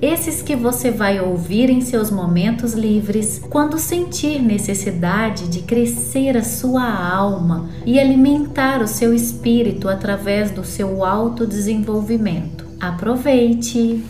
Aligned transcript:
Esses 0.00 0.42
que 0.42 0.54
você 0.54 0.90
vai 0.90 1.20
ouvir 1.20 1.70
em 1.70 1.80
seus 1.80 2.10
momentos 2.10 2.74
livres, 2.74 3.38
quando 3.50 3.78
sentir 3.78 4.42
necessidade 4.42 5.48
de 5.48 5.62
crescer 5.62 6.36
a 6.36 6.44
sua 6.44 6.84
alma 6.84 7.70
e 7.84 7.98
alimentar 7.98 8.82
o 8.82 8.86
seu 8.86 9.14
espírito 9.14 9.88
através 9.88 10.50
do 10.50 10.64
seu 10.64 11.04
autodesenvolvimento. 11.04 12.66
Aproveite! 12.80 14.04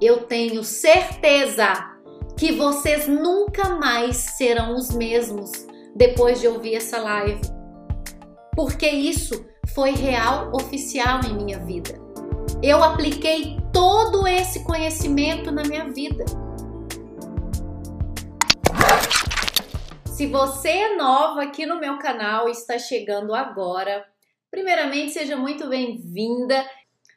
Eu 0.00 0.18
tenho 0.24 0.62
certeza 0.62 1.90
que 2.36 2.52
vocês 2.52 3.08
nunca 3.08 3.76
mais 3.76 4.16
serão 4.16 4.76
os 4.76 4.90
mesmos 4.94 5.50
depois 5.96 6.40
de 6.40 6.48
ouvir 6.48 6.74
essa 6.74 6.98
live 6.98 7.40
porque 8.54 8.88
isso 8.88 9.44
foi 9.74 9.92
real 9.92 10.52
oficial 10.54 11.20
em 11.24 11.34
minha 11.34 11.58
vida. 11.58 12.01
Eu 12.62 12.80
apliquei 12.84 13.56
todo 13.72 14.24
esse 14.24 14.62
conhecimento 14.62 15.50
na 15.50 15.64
minha 15.64 15.90
vida. 15.90 16.24
Se 20.06 20.28
você 20.28 20.68
é 20.68 20.96
nova 20.96 21.42
aqui 21.42 21.66
no 21.66 21.80
meu 21.80 21.98
canal 21.98 22.48
e 22.48 22.52
está 22.52 22.78
chegando 22.78 23.34
agora, 23.34 24.06
primeiramente 24.48 25.10
seja 25.10 25.36
muito 25.36 25.68
bem-vinda. 25.68 26.64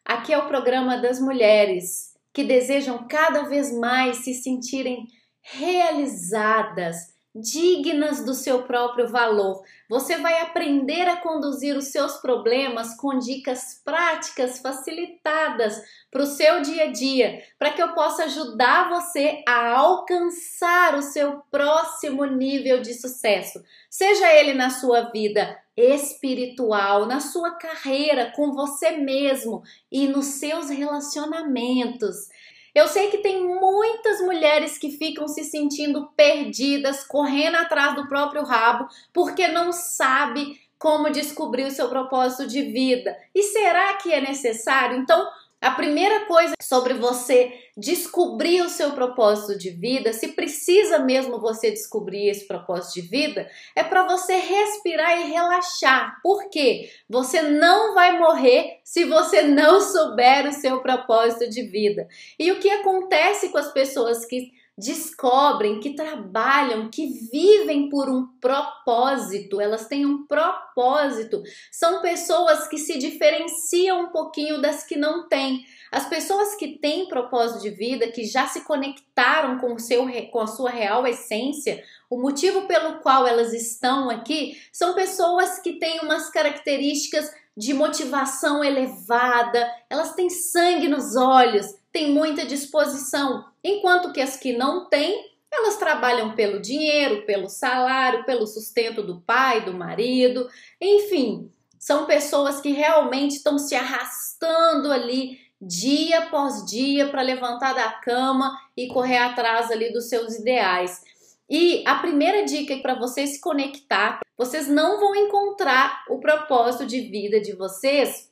Aqui 0.04 0.34
é 0.34 0.38
o 0.40 0.48
programa 0.48 0.98
das 0.98 1.20
mulheres 1.20 2.16
que 2.34 2.44
desejam 2.44 3.08
cada 3.08 3.44
vez 3.44 3.72
mais 3.72 4.24
se 4.24 4.34
sentirem 4.34 5.06
realizadas, 5.44 7.15
dignas 7.36 8.24
do 8.24 8.34
seu 8.34 8.64
próprio 8.64 9.10
valor. 9.10 9.62
Você 9.90 10.18
vai 10.18 10.40
aprender 10.40 11.08
a 11.10 11.18
conduzir 11.18 11.76
os 11.76 11.90
seus 11.90 12.14
problemas 12.14 12.96
com 12.96 13.20
dicas 13.20 13.82
práticas 13.84 14.60
facilitadas 14.60 15.82
para 16.10 16.24
o 16.24 16.26
seu 16.26 16.62
dia 16.62 16.86
a 16.86 16.92
dia, 16.92 17.44
para 17.60 17.72
que 17.72 17.82
eu 17.82 17.94
possa 17.94 18.24
ajudar 18.24 18.90
você 18.90 19.44
a 19.46 19.72
alcançar 19.72 20.96
o 20.96 21.02
seu 21.02 21.42
próximo 21.52 22.24
nível 22.24 22.82
de 22.82 22.94
sucesso, 22.94 23.62
seja 23.90 24.34
ele 24.34 24.54
na 24.54 24.70
sua 24.70 25.02
vida 25.12 25.60
espiritual, 25.76 27.06
na 27.06 27.20
sua 27.20 27.52
carreira, 27.52 28.32
com 28.34 28.54
você 28.54 28.92
mesmo 28.92 29.62
e 29.92 30.08
nos 30.08 30.26
seus 30.26 30.70
relacionamentos. 30.70 32.30
Eu 32.76 32.90
sei 32.90 33.10
que 33.10 33.20
tem 33.20 33.42
muitas 33.42 34.20
mulheres 34.20 34.78
que 34.78 34.92
ficam 34.92 35.30
se 35.30 35.46
sentindo 35.46 36.10
perdidas, 36.16 37.06
correndo 37.06 37.56
atrás 37.56 37.96
do 37.96 38.06
próprio 38.10 38.44
rabo, 38.44 38.90
porque 39.14 39.48
não 39.48 39.72
sabe 39.72 40.60
como 40.78 41.10
descobrir 41.10 41.64
o 41.64 41.72
seu 41.72 41.88
propósito 41.88 42.46
de 42.46 42.62
vida. 42.64 43.18
E 43.34 43.44
será 43.44 43.94
que 43.94 44.12
é 44.12 44.20
necessário? 44.20 44.98
Então, 44.98 45.26
a 45.66 45.72
primeira 45.72 46.26
coisa 46.26 46.54
sobre 46.62 46.94
você 46.94 47.52
descobrir 47.76 48.62
o 48.62 48.70
seu 48.70 48.92
propósito 48.92 49.58
de 49.58 49.72
vida, 49.72 50.14
se 50.14 50.28
precisa 50.28 51.00
mesmo 51.00 51.40
você 51.40 51.72
descobrir 51.72 52.30
esse 52.30 52.48
propósito 52.48 53.02
de 53.02 53.08
vida, 53.08 53.50
é 53.76 53.84
para 53.84 54.06
você 54.06 54.36
respirar 54.36 55.20
e 55.22 55.32
relaxar. 55.32 56.20
Por 56.22 56.52
quê? 56.52 56.92
Você 57.10 57.42
não 57.42 57.96
vai 57.96 58.16
morrer 58.20 58.80
se 58.84 59.06
você 59.06 59.42
não 59.42 59.82
souber 59.82 60.48
o 60.48 60.54
seu 60.54 60.82
propósito 60.84 61.50
de 61.50 61.64
vida. 61.64 62.08
E 62.38 62.52
o 62.52 62.60
que 62.60 62.70
acontece 62.70 63.50
com 63.50 63.58
as 63.58 63.74
pessoas 63.74 64.24
que 64.24 64.52
descobrem, 64.78 65.80
que 65.80 65.96
trabalham, 65.96 66.90
que 66.90 67.08
vivem 67.32 67.90
por 67.90 68.10
um 68.10 68.28
propósito, 68.42 69.62
elas 69.62 69.88
têm 69.88 70.06
um 70.06 70.26
propósito. 70.26 71.42
São 71.72 72.02
pessoas 72.02 72.68
que 72.68 72.78
se 72.78 72.98
diferenciam 72.98 74.02
um 74.02 74.10
pouquinho 74.10 74.62
das 74.62 74.84
que 74.84 74.98
não 74.98 75.30
têm. 75.30 75.66
As 75.92 76.10
pessoas 76.10 76.56
que 76.56 76.78
têm 76.80 77.08
propósito 77.08 77.62
de 77.62 77.70
vida, 77.70 78.12
que 78.12 78.26
já 78.26 78.48
se 78.48 78.66
conectaram 78.66 79.60
com, 79.60 79.80
seu, 79.80 80.06
com 80.30 80.42
a 80.42 80.48
sua 80.48 80.70
real 80.70 81.08
essência, 81.08 81.82
o 82.10 82.18
motivo 82.18 82.68
pelo 82.68 83.00
qual 83.00 83.26
elas 83.26 83.54
estão 83.54 84.10
aqui, 84.10 84.62
são 84.74 84.94
pessoas 84.94 85.60
que 85.60 85.80
têm 85.80 86.02
umas 86.02 86.30
características 86.30 87.32
de 87.56 87.74
motivação 87.74 88.62
elevada, 88.62 89.72
elas 89.90 90.14
têm 90.14 90.30
sangue 90.30 90.90
nos 90.90 91.16
olhos, 91.16 91.68
têm 91.96 92.12
muita 92.12 92.46
disposição, 92.46 93.46
enquanto 93.64 94.12
que 94.12 94.20
as 94.20 94.36
que 94.36 94.52
não 94.52 94.90
têm, 94.90 95.32
elas 95.50 95.78
trabalham 95.78 96.36
pelo 96.36 96.60
dinheiro, 96.60 97.26
pelo 97.26 97.48
salário, 97.48 98.26
pelo 98.26 98.46
sustento 98.46 99.02
do 99.02 99.22
pai, 99.22 99.64
do 99.64 99.74
marido, 99.74 100.50
enfim, 100.82 101.50
são 101.80 102.06
pessoas 102.06 102.60
que 102.60 102.74
realmente 102.74 103.38
estão 103.38 103.58
se 103.58 103.76
arrastando 103.76 104.92
ali 104.92 105.40
dia 105.62 106.20
após 106.20 106.66
dia 106.66 107.08
para 107.08 107.22
levantar 107.22 107.74
da 107.74 107.90
cama 107.92 108.60
e 108.76 108.90
correr 108.90 109.20
atrás 109.20 109.72
ali 109.72 109.94
dos 109.94 110.10
seus 110.10 110.36
ideais. 110.36 111.02
E 111.50 111.82
a 111.88 111.96
primeira 111.96 112.44
dica 112.44 112.76
para 112.80 112.96
você 112.96 113.26
se 113.26 113.40
conectar, 113.40 114.20
vocês 114.38 114.68
não 114.68 115.00
vão 115.00 115.16
encontrar 115.16 116.04
o 116.10 116.20
propósito 116.20 116.86
de 116.86 117.00
vida 117.00 117.40
de 117.40 117.56
vocês 117.56 118.30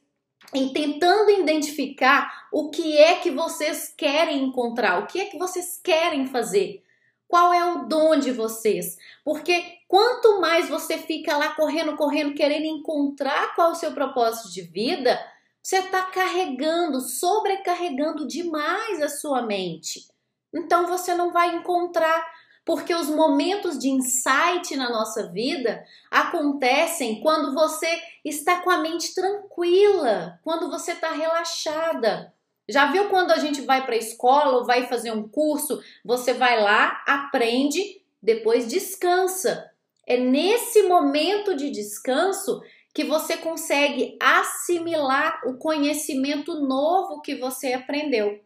em 0.53 0.71
tentando 0.71 1.31
identificar 1.31 2.47
o 2.51 2.69
que 2.69 2.97
é 2.97 3.15
que 3.15 3.31
vocês 3.31 3.93
querem 3.95 4.43
encontrar, 4.43 4.99
o 4.99 5.07
que 5.07 5.19
é 5.19 5.25
que 5.25 5.37
vocês 5.37 5.79
querem 5.83 6.27
fazer. 6.27 6.83
Qual 7.27 7.51
é 7.51 7.65
o 7.65 7.85
dom 7.85 8.17
de 8.17 8.31
vocês? 8.31 8.97
Porque 9.25 9.79
quanto 9.87 10.39
mais 10.39 10.69
você 10.69 10.97
fica 10.97 11.35
lá 11.35 11.55
correndo, 11.55 11.95
correndo, 11.95 12.35
querendo 12.35 12.65
encontrar 12.65 13.55
qual 13.55 13.69
é 13.69 13.71
o 13.71 13.75
seu 13.75 13.91
propósito 13.91 14.51
de 14.51 14.61
vida, 14.61 15.19
você 15.61 15.77
está 15.77 16.03
carregando, 16.03 16.99
sobrecarregando 17.01 18.27
demais 18.27 19.01
a 19.01 19.09
sua 19.09 19.41
mente. 19.41 20.07
Então 20.53 20.85
você 20.85 21.15
não 21.15 21.31
vai 21.31 21.55
encontrar 21.55 22.23
porque 22.65 22.93
os 22.95 23.09
momentos 23.09 23.77
de 23.77 23.89
insight 23.89 24.75
na 24.75 24.89
nossa 24.89 25.27
vida 25.31 25.85
acontecem 26.09 27.19
quando 27.21 27.53
você 27.53 27.87
está 28.23 28.61
com 28.61 28.69
a 28.69 28.77
mente 28.77 29.13
tranquila, 29.13 30.39
quando 30.43 30.69
você 30.69 30.93
está 30.93 31.11
relaxada. 31.11 32.33
Já 32.67 32.91
viu 32.91 33.09
quando 33.09 33.31
a 33.31 33.37
gente 33.37 33.61
vai 33.61 33.85
para 33.85 33.95
a 33.95 33.97
escola 33.97 34.57
ou 34.57 34.65
vai 34.65 34.87
fazer 34.87 35.11
um 35.11 35.27
curso, 35.27 35.83
você 36.03 36.33
vai 36.33 36.61
lá, 36.61 37.03
aprende, 37.05 38.01
depois 38.21 38.67
descansa. 38.67 39.69
É 40.07 40.17
nesse 40.17 40.83
momento 40.83 41.55
de 41.55 41.69
descanso 41.69 42.61
que 42.93 43.03
você 43.03 43.35
consegue 43.37 44.17
assimilar 44.21 45.41
o 45.45 45.57
conhecimento 45.57 46.61
novo 46.61 47.21
que 47.21 47.35
você 47.35 47.73
aprendeu. 47.73 48.39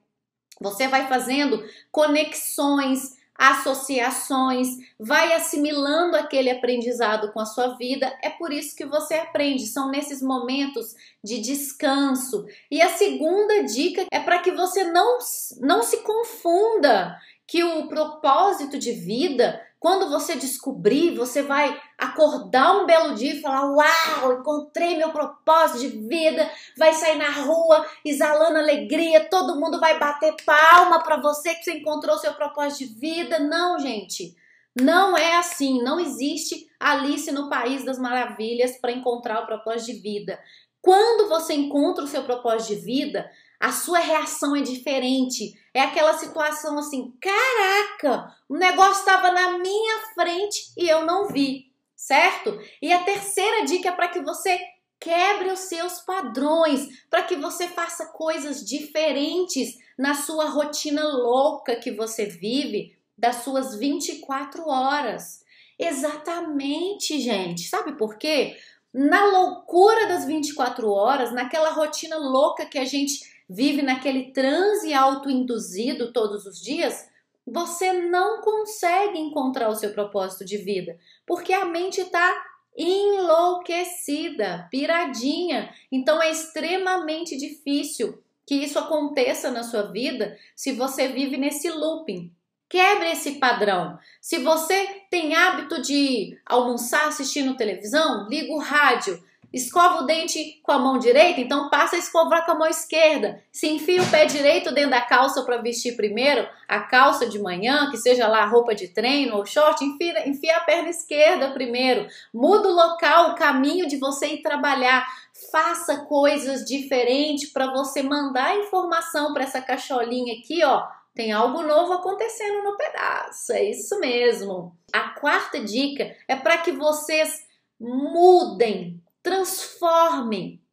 Você 0.60 0.88
vai 0.88 1.08
fazendo 1.08 1.64
conexões, 1.92 3.17
associações, 3.38 4.68
vai 5.00 5.34
assimilando 5.34 6.18
aquele 6.18 6.50
aprendizado 6.50 7.32
com 7.32 7.40
a 7.40 7.46
sua 7.46 7.76
vida. 7.76 8.12
É 8.24 8.30
por 8.30 8.52
isso 8.52 8.76
que 8.76 8.86
você 8.86 9.16
aprende, 9.16 9.68
são 9.68 9.92
nesses 9.92 10.22
momentos 10.22 10.96
de 11.24 11.40
descanso. 11.40 12.46
E 12.72 12.82
a 12.82 12.90
segunda 12.90 13.64
dica 13.64 14.06
é 14.12 14.20
para 14.20 14.40
que 14.40 14.52
você 14.52 14.86
não, 14.86 15.20
não 15.60 15.84
se 15.84 15.98
confunda 15.98 17.18
que 17.46 17.64
o 17.64 17.88
propósito 17.88 18.78
de 18.78 18.92
vida 18.92 19.62
quando 19.80 20.10
você 20.10 20.36
descobrir, 20.36 21.16
você 21.16 21.44
vai 21.44 21.80
acordar 21.98 22.78
um 22.78 22.86
belo 22.86 23.14
dia 23.14 23.34
e 23.34 23.42
falar: 23.42 23.72
Uau, 23.72 24.40
encontrei 24.40 24.98
meu 24.98 25.12
propósito 25.12 25.80
de 25.80 26.08
vida. 26.08 26.50
Vai 26.76 26.94
sair 26.94 27.18
na 27.18 27.30
rua 27.30 27.86
exalando 28.04 28.58
alegria, 28.58 29.30
todo 29.30 29.60
mundo 29.60 29.80
vai 29.80 30.00
bater 30.00 30.36
palma 30.44 31.04
para 31.04 31.22
você 31.22 31.54
que 31.54 31.64
você 31.64 31.74
encontrou 31.74 32.18
seu 32.18 32.34
propósito 32.34 32.88
de 32.88 33.00
vida. 33.00 33.40
Não, 33.40 33.78
gente. 33.80 34.36
Não 34.80 35.16
é 35.16 35.38
assim. 35.38 35.82
Não 35.84 36.00
existe 36.00 36.68
Alice 36.80 37.32
no 37.32 37.50
País 37.50 37.84
das 37.84 38.00
Maravilhas 38.00 38.78
para 38.80 38.92
encontrar 38.92 39.44
o 39.44 39.46
propósito 39.46 39.94
de 39.94 40.00
vida. 40.00 40.40
Quando 40.82 41.30
você 41.30 41.54
encontra 41.54 42.04
o 42.04 42.08
seu 42.08 42.24
propósito 42.24 42.76
de 42.76 42.82
vida, 42.82 43.30
a 43.60 43.72
sua 43.72 44.00
reação 44.00 44.56
é 44.56 44.62
diferente. 44.62 45.54
É 45.74 45.82
aquela 45.82 46.18
situação 46.18 46.78
assim: 46.78 47.14
caraca, 47.20 48.36
o 48.48 48.56
negócio 48.56 49.00
estava 49.00 49.32
na 49.32 49.58
minha 49.58 50.00
frente 50.14 50.72
e 50.78 50.88
eu 50.88 51.06
não 51.06 51.28
vi, 51.28 51.72
certo? 51.96 52.60
E 52.82 52.92
a 52.94 53.04
terceira 53.04 53.66
dica 53.66 53.90
é 53.90 53.92
para 53.92 54.08
que 54.08 54.22
você 54.22 54.60
quebre 55.00 55.52
os 55.52 55.60
seus 55.60 56.00
padrões, 56.00 56.88
para 57.10 57.24
que 57.24 57.36
você 57.36 57.68
faça 57.68 58.08
coisas 58.08 58.66
diferentes 58.66 59.78
na 59.98 60.14
sua 60.14 60.50
rotina 60.50 61.04
louca 61.04 61.76
que 61.76 61.92
você 61.92 62.26
vive 62.26 62.96
das 63.18 63.38
suas 63.38 63.76
24 63.76 64.68
horas. 64.68 65.44
Exatamente, 65.80 67.20
gente. 67.20 67.64
Sabe 67.68 67.98
por 67.98 68.18
quê? 68.18 68.58
Na 68.94 69.26
loucura 69.26 70.08
das 70.08 70.26
24 70.26 70.90
horas, 70.90 71.32
naquela 71.32 71.72
rotina 71.72 72.18
louca 72.18 72.66
que 72.66 72.80
a 72.80 72.86
gente 72.86 73.37
vive, 73.50 73.82
naquele 73.82 74.32
transe 74.32 74.94
autoinduzido 74.94 76.12
todos 76.12 76.46
os 76.46 76.60
dias, 76.62 77.08
você 77.46 77.94
não 77.94 78.42
consegue 78.42 79.18
encontrar 79.18 79.70
o 79.70 79.76
seu 79.76 79.92
propósito 79.94 80.44
de 80.44 80.58
vida, 80.58 81.00
porque 81.26 81.54
a 81.54 81.66
mente 81.66 82.02
está 82.02 82.44
enlouquecida, 82.78 84.68
piradinha. 84.70 85.74
Então 85.92 86.22
é 86.22 86.30
extremamente 86.30 87.36
difícil 87.38 88.22
que 88.46 88.56
isso 88.56 88.78
aconteça 88.78 89.50
na 89.50 89.64
sua 89.64 89.84
vida 89.84 90.38
se 90.56 90.74
você 90.74 91.08
vive 91.08 91.38
nesse 91.38 91.70
looping. 91.70 92.32
Quebre 92.70 93.12
esse 93.12 93.40
padrão. 93.40 93.98
Se 94.22 94.40
você 94.40 95.04
tem 95.10 95.36
hábito 95.36 95.82
de 95.82 96.38
almoçar 96.46 97.08
assistindo 97.08 97.56
televisão, 97.56 98.28
liga 98.30 98.54
o 98.54 98.60
rádio, 98.60 99.24
Escova 99.52 100.02
o 100.02 100.06
dente 100.06 100.60
com 100.62 100.72
a 100.74 100.80
mão 100.80 101.00
direita, 101.00 101.40
então 101.40 101.70
passa 101.70 101.96
a 101.96 102.00
escovar 102.00 102.46
com 102.46 102.52
a 102.52 102.56
mão 102.56 102.68
esquerda. 102.68 103.42
Se 103.52 103.68
enfia 103.68 104.02
o 104.02 104.12
pé 104.12 104.26
direito 104.26 104.74
dentro 104.74 104.92
da 104.92 105.02
calça 105.02 105.42
para 105.44 105.58
vestir 105.58 105.96
primeiro, 105.96 106.48
a 106.68 106.82
calça 106.82 107.26
de 107.26 107.40
manhã, 107.40 107.90
que 107.90 107.98
seja 107.98 108.28
lá 108.28 108.46
roupa 108.46 108.76
de 108.76 108.90
treino 108.90 109.38
ou 109.38 109.46
short, 109.46 109.84
enfia, 109.84 110.28
enfia 110.28 110.58
a 110.58 110.62
perna 110.62 110.90
esquerda 110.90 111.52
primeiro. 111.52 112.08
Muda 112.34 112.68
o 112.68 112.76
local, 112.76 113.32
o 113.32 113.36
caminho 113.36 113.88
de 113.88 113.98
você 113.98 114.28
ir 114.28 114.42
trabalhar. 114.42 115.08
Faça 115.52 116.06
coisas 116.06 116.66
diferentes 116.66 117.52
para 117.52 117.72
você 117.72 118.04
mandar 118.04 118.58
informação 118.58 119.34
para 119.34 119.44
essa 119.44 119.62
cacholinha 119.62 120.34
aqui, 120.34 120.64
ó. 120.64 120.84
Tem 121.16 121.32
algo 121.32 121.64
novo 121.64 121.94
acontecendo 121.94 122.64
no 122.64 122.76
pedaço. 122.76 123.54
É 123.54 123.64
isso 123.64 124.00
mesmo. 124.00 124.76
A 124.94 125.10
quarta 125.10 125.60
dica 125.60 126.16
é 126.28 126.36
para 126.36 126.58
que 126.60 126.72
vocês 126.74 127.48
mudem 127.80 129.02
Transforme 129.28 130.64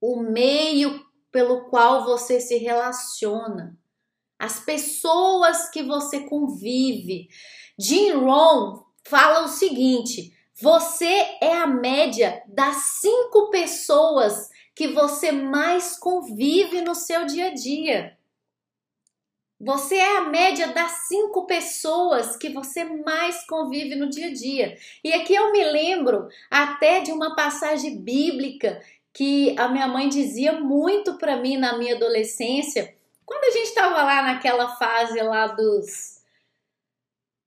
o 0.00 0.16
meio 0.16 1.04
pelo 1.30 1.68
qual 1.68 2.06
você 2.06 2.40
se 2.40 2.56
relaciona, 2.56 3.78
as 4.38 4.58
pessoas 4.58 5.68
que 5.68 5.82
você 5.82 6.20
convive. 6.20 7.28
Jim 7.78 8.12
Rohn 8.12 8.82
fala 9.06 9.44
o 9.44 9.48
seguinte: 9.48 10.34
você 10.58 11.36
é 11.42 11.58
a 11.58 11.66
média 11.66 12.42
das 12.48 13.00
cinco 13.02 13.50
pessoas 13.50 14.48
que 14.74 14.88
você 14.88 15.30
mais 15.30 15.98
convive 15.98 16.80
no 16.80 16.94
seu 16.94 17.26
dia 17.26 17.48
a 17.48 17.54
dia. 17.54 18.16
Você 19.64 19.94
é 19.94 20.18
a 20.18 20.28
média 20.28 20.68
das 20.68 21.06
cinco 21.08 21.46
pessoas 21.46 22.36
que 22.36 22.50
você 22.50 22.84
mais 22.84 23.46
convive 23.46 23.94
no 23.94 24.10
dia 24.10 24.26
a 24.26 24.32
dia. 24.32 24.76
E 25.02 25.10
aqui 25.14 25.34
eu 25.34 25.52
me 25.52 25.64
lembro 25.64 26.28
até 26.50 27.00
de 27.00 27.10
uma 27.10 27.34
passagem 27.34 27.98
bíblica 27.98 28.82
que 29.10 29.58
a 29.58 29.66
minha 29.68 29.88
mãe 29.88 30.06
dizia 30.08 30.52
muito 30.52 31.16
para 31.16 31.36
mim 31.36 31.56
na 31.56 31.78
minha 31.78 31.94
adolescência, 31.94 32.94
quando 33.24 33.44
a 33.44 33.50
gente 33.52 33.68
estava 33.68 34.02
lá 34.02 34.22
naquela 34.22 34.76
fase 34.76 35.18
lá 35.22 35.46
dos 35.46 36.20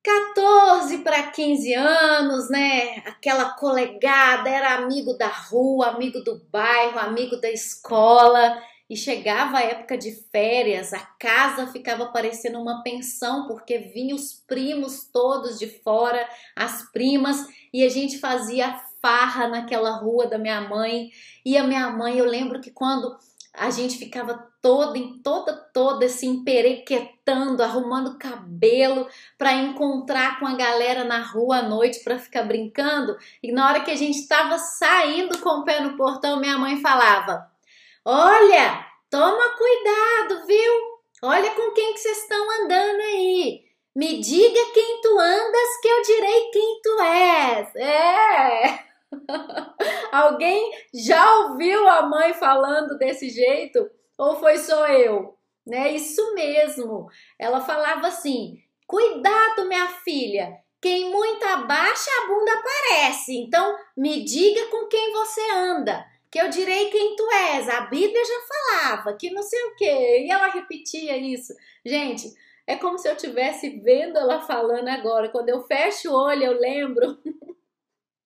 14 0.04 1.00
para 1.00 1.22
15 1.22 1.74
anos, 1.76 2.50
né? 2.50 3.04
Aquela 3.06 3.52
colegada, 3.52 4.50
era 4.50 4.76
amigo 4.76 5.14
da 5.14 5.28
rua, 5.28 5.90
amigo 5.90 6.22
do 6.22 6.42
bairro, 6.52 6.98
amigo 6.98 7.36
da 7.36 7.52
escola. 7.52 8.60
E 8.90 8.96
chegava 8.96 9.58
a 9.58 9.64
época 9.64 9.98
de 9.98 10.12
férias, 10.32 10.94
a 10.94 11.00
casa 11.00 11.68
ficava 11.68 12.06
parecendo 12.08 12.60
uma 12.60 12.82
pensão, 12.84 13.46
porque 13.46 13.78
vinham 13.78 14.16
os 14.16 14.34
primos 14.34 15.06
todos 15.12 15.60
de 15.60 15.68
fora, 15.68 16.28
as 16.56 16.90
primas, 16.92 17.46
e 17.74 17.84
a 17.84 17.90
gente 17.90 18.18
fazia 18.18 18.80
farra 19.02 19.48
naquela 19.48 19.92
rua 19.92 20.28
da 20.28 20.38
minha 20.38 20.62
mãe. 20.62 21.10
E 21.46 21.58
a 21.58 21.64
minha 21.64 21.90
mãe, 21.90 22.18
eu 22.18 22.26
lembro 22.26 22.62
que 22.62 22.72
quando 22.72 23.18
a 23.54 23.70
gente 23.72 23.98
ficava 23.98 24.48
toda, 24.62 25.00
toda, 25.24 25.54
toda 25.74 26.06
assim, 26.06 26.30
emperequetando, 26.30 27.64
arrumando 27.64 28.18
cabelo 28.18 29.08
para 29.38 29.54
encontrar 29.54 30.40
com 30.40 30.46
a 30.46 30.56
galera 30.56 31.04
na 31.04 31.22
rua 31.22 31.58
à 31.58 31.62
noite 31.64 32.04
para 32.04 32.20
ficar 32.20 32.44
brincando. 32.44 33.18
E 33.42 33.52
na 33.52 33.68
hora 33.68 33.82
que 33.82 33.92
a 33.92 33.96
gente 33.96 34.20
estava 34.20 34.60
saindo 34.60 35.40
com 35.40 35.62
o 35.62 35.64
pé 35.64 35.80
no 35.82 35.98
portão, 35.98 36.40
minha 36.40 36.58
mãe 36.58 36.80
falava: 36.82 37.50
Olha, 38.10 38.86
toma 39.12 39.50
cuidado, 39.58 40.46
viu? 40.48 40.74
Olha 41.24 41.52
com 41.52 41.72
quem 41.72 41.92
que 41.92 42.00
vocês 42.00 42.20
estão 42.20 42.52
andando 42.62 43.02
aí. 43.02 43.66
Me 43.94 44.22
diga 44.22 44.72
quem 44.74 45.02
tu 45.02 45.20
andas 45.20 45.82
que 45.82 45.88
eu 45.90 46.02
direi 46.04 46.50
quem 46.52 46.80
tu 46.82 47.02
és. 47.02 47.76
É. 47.76 48.80
Alguém 50.10 50.72
já 50.94 51.40
ouviu 51.40 51.86
a 51.86 52.04
mãe 52.04 52.34
falando 52.34 52.98
desse 52.98 53.30
jeito 53.30 53.92
ou 54.18 54.40
foi 54.40 54.58
só 54.58 54.88
eu? 54.88 55.38
Né? 55.66 55.92
Isso 55.92 56.34
mesmo. 56.34 57.10
Ela 57.38 57.60
falava 57.60 58.08
assim: 58.08 58.54
"Cuidado, 58.88 59.68
minha 59.68 59.90
filha. 60.06 60.56
Quem 60.82 61.12
muito 61.12 61.46
abaixa 61.46 62.10
a 62.24 62.28
bunda 62.28 62.54
aparece. 62.54 63.36
Então, 63.36 63.76
me 63.98 64.24
diga 64.24 64.68
com 64.68 64.88
quem 64.88 65.12
você 65.12 65.42
anda." 65.52 66.06
Que 66.38 66.44
eu 66.44 66.50
direi 66.50 66.92
quem 66.92 67.16
tu 67.16 67.28
és. 67.32 67.68
A 67.68 67.82
Bíblia 67.88 68.24
já 68.24 68.42
falava 68.48 69.18
que 69.18 69.32
não 69.32 69.42
sei 69.42 69.60
o 69.64 69.76
quê. 69.76 70.26
E 70.26 70.32
ela 70.32 70.48
repetia 70.50 71.18
isso. 71.18 71.52
Gente, 71.84 72.32
é 72.68 72.76
como 72.76 73.00
se 73.00 73.10
eu 73.10 73.14
estivesse 73.14 73.70
vendo 73.80 74.20
ela 74.20 74.40
falando 74.42 74.88
agora. 74.88 75.30
Quando 75.30 75.50
eu 75.50 75.64
fecho 75.64 76.12
o 76.12 76.16
olho, 76.16 76.44
eu 76.44 76.60
lembro. 76.60 77.18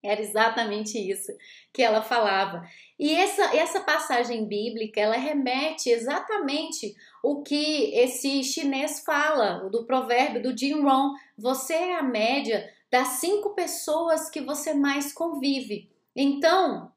Era 0.04 0.20
exatamente 0.20 0.98
isso 0.98 1.32
que 1.72 1.80
ela 1.80 2.02
falava. 2.02 2.68
E 2.98 3.14
essa, 3.14 3.56
essa 3.56 3.80
passagem 3.80 4.46
bíblica, 4.46 5.00
ela 5.00 5.16
remete 5.16 5.88
exatamente 5.88 6.94
o 7.22 7.42
que 7.42 7.94
esse 7.94 8.42
chinês 8.42 9.02
fala, 9.04 9.70
do 9.70 9.86
provérbio 9.86 10.42
do 10.42 10.58
Jim 10.58 10.82
Rohn. 10.82 11.14
Você 11.38 11.72
é 11.72 11.94
a 11.94 12.02
média 12.02 12.68
das 12.90 13.08
cinco 13.20 13.54
pessoas 13.54 14.28
que 14.28 14.42
você 14.42 14.74
mais 14.74 15.14
convive. 15.14 15.88
Então, 16.14 16.91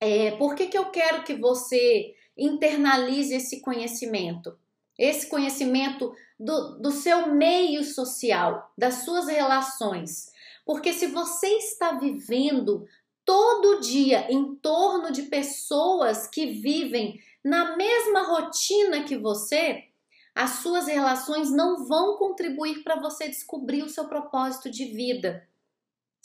é, 0.00 0.32
por 0.32 0.54
que, 0.54 0.66
que 0.66 0.78
eu 0.78 0.86
quero 0.90 1.24
que 1.24 1.34
você 1.34 2.14
internalize 2.36 3.34
esse 3.34 3.60
conhecimento? 3.60 4.56
Esse 4.98 5.28
conhecimento 5.28 6.14
do, 6.38 6.78
do 6.78 6.90
seu 6.90 7.34
meio 7.34 7.84
social, 7.84 8.72
das 8.76 9.04
suas 9.04 9.26
relações. 9.26 10.32
Porque 10.64 10.92
se 10.92 11.06
você 11.06 11.46
está 11.58 11.92
vivendo 11.92 12.86
todo 13.24 13.80
dia 13.80 14.30
em 14.30 14.54
torno 14.56 15.12
de 15.12 15.22
pessoas 15.22 16.26
que 16.26 16.46
vivem 16.46 17.20
na 17.44 17.76
mesma 17.76 18.22
rotina 18.22 19.04
que 19.04 19.16
você, 19.16 19.84
as 20.34 20.50
suas 20.60 20.86
relações 20.86 21.50
não 21.50 21.84
vão 21.84 22.16
contribuir 22.16 22.82
para 22.82 23.00
você 23.00 23.28
descobrir 23.28 23.82
o 23.82 23.88
seu 23.88 24.06
propósito 24.06 24.70
de 24.70 24.84
vida 24.86 25.46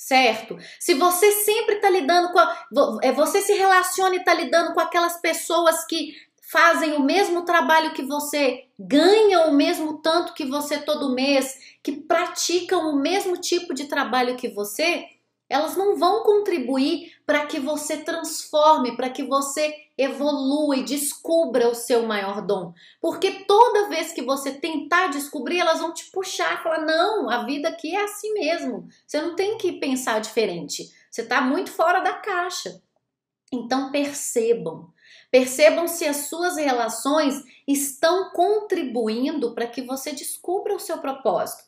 certo? 0.07 0.57
Se 0.79 0.93
você 0.95 1.31
sempre 1.31 1.75
está 1.75 1.89
lidando 1.89 2.31
com. 2.31 2.39
A, 2.39 2.65
é, 3.01 3.12
você 3.12 3.41
se 3.41 3.53
relaciona 3.53 4.15
e 4.15 4.19
está 4.19 4.33
lidando 4.33 4.74
com 4.74 4.79
aquelas 4.79 5.19
pessoas 5.22 5.86
que 5.86 6.13
fazem 6.51 6.93
o 6.93 7.00
mesmo 7.00 7.45
trabalho 7.45 7.93
que 7.93 8.03
você, 8.03 8.65
ganham 8.77 9.50
o 9.50 9.53
mesmo 9.53 10.00
tanto 10.00 10.33
que 10.33 10.45
você 10.45 10.77
todo 10.77 11.15
mês, 11.15 11.57
que 11.81 11.93
praticam 11.93 12.91
o 12.91 12.95
mesmo 12.95 13.38
tipo 13.38 13.74
de 13.74 13.86
trabalho 13.86 14.36
que 14.36 14.50
você, 14.50 15.05
elas 15.53 15.77
não 15.77 15.95
vão 15.95 16.24
contribuir 16.24 17.13
para 17.27 17.45
que 17.45 17.60
você 17.60 17.98
transforme, 17.98 18.98
para 18.98 19.12
que 19.12 19.22
você 19.22 19.72
evolua 19.95 20.77
e 20.77 20.83
descubra 20.83 21.69
o 21.69 21.75
seu 21.75 22.07
maior 22.07 22.41
dom. 22.41 22.74
Porque 23.00 23.45
toda 23.45 23.88
vez 23.88 24.12
que 24.12 24.24
você 24.24 24.51
tentar 24.51 25.10
descobrir, 25.10 25.60
elas 25.60 25.79
vão 25.79 25.93
te 25.93 26.10
puxar, 26.10 26.63
falar: 26.63 26.83
"Não, 26.83 27.29
a 27.29 27.43
vida 27.45 27.69
aqui 27.69 27.95
é 27.95 28.03
assim 28.03 28.33
mesmo. 28.33 28.88
Você 29.05 29.22
não 29.22 29.36
tem 29.36 29.55
que 29.60 29.74
pensar 29.74 30.19
diferente. 30.19 30.91
Você 31.12 31.22
está 31.22 31.39
muito 31.39 31.72
fora 31.72 32.00
da 32.00 32.13
caixa." 32.13 32.81
Então 33.51 33.91
percebam, 33.91 34.91
percebam 35.29 35.88
se 35.88 36.05
as 36.05 36.29
suas 36.29 36.57
relações 36.57 37.36
estão 37.67 38.31
contribuindo 38.31 39.53
para 39.53 39.67
que 39.67 39.83
você 39.83 40.13
descubra 40.13 40.75
o 40.75 40.79
seu 40.79 40.98
propósito. 40.98 41.65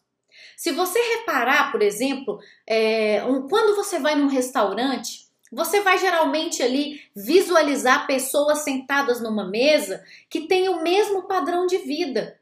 Se 0.57 0.71
você 0.71 0.99
reparar, 1.17 1.71
por 1.71 1.81
exemplo, 1.81 2.39
é, 2.65 3.23
um, 3.25 3.47
quando 3.47 3.75
você 3.75 3.99
vai 3.99 4.15
num 4.15 4.27
restaurante, 4.27 5.25
você 5.51 5.81
vai 5.81 5.97
geralmente 5.97 6.61
ali 6.61 7.01
visualizar 7.15 8.07
pessoas 8.07 8.59
sentadas 8.59 9.21
numa 9.21 9.47
mesa 9.47 10.03
que 10.29 10.47
têm 10.47 10.69
o 10.69 10.81
mesmo 10.81 11.23
padrão 11.23 11.65
de 11.65 11.77
vida. 11.77 12.39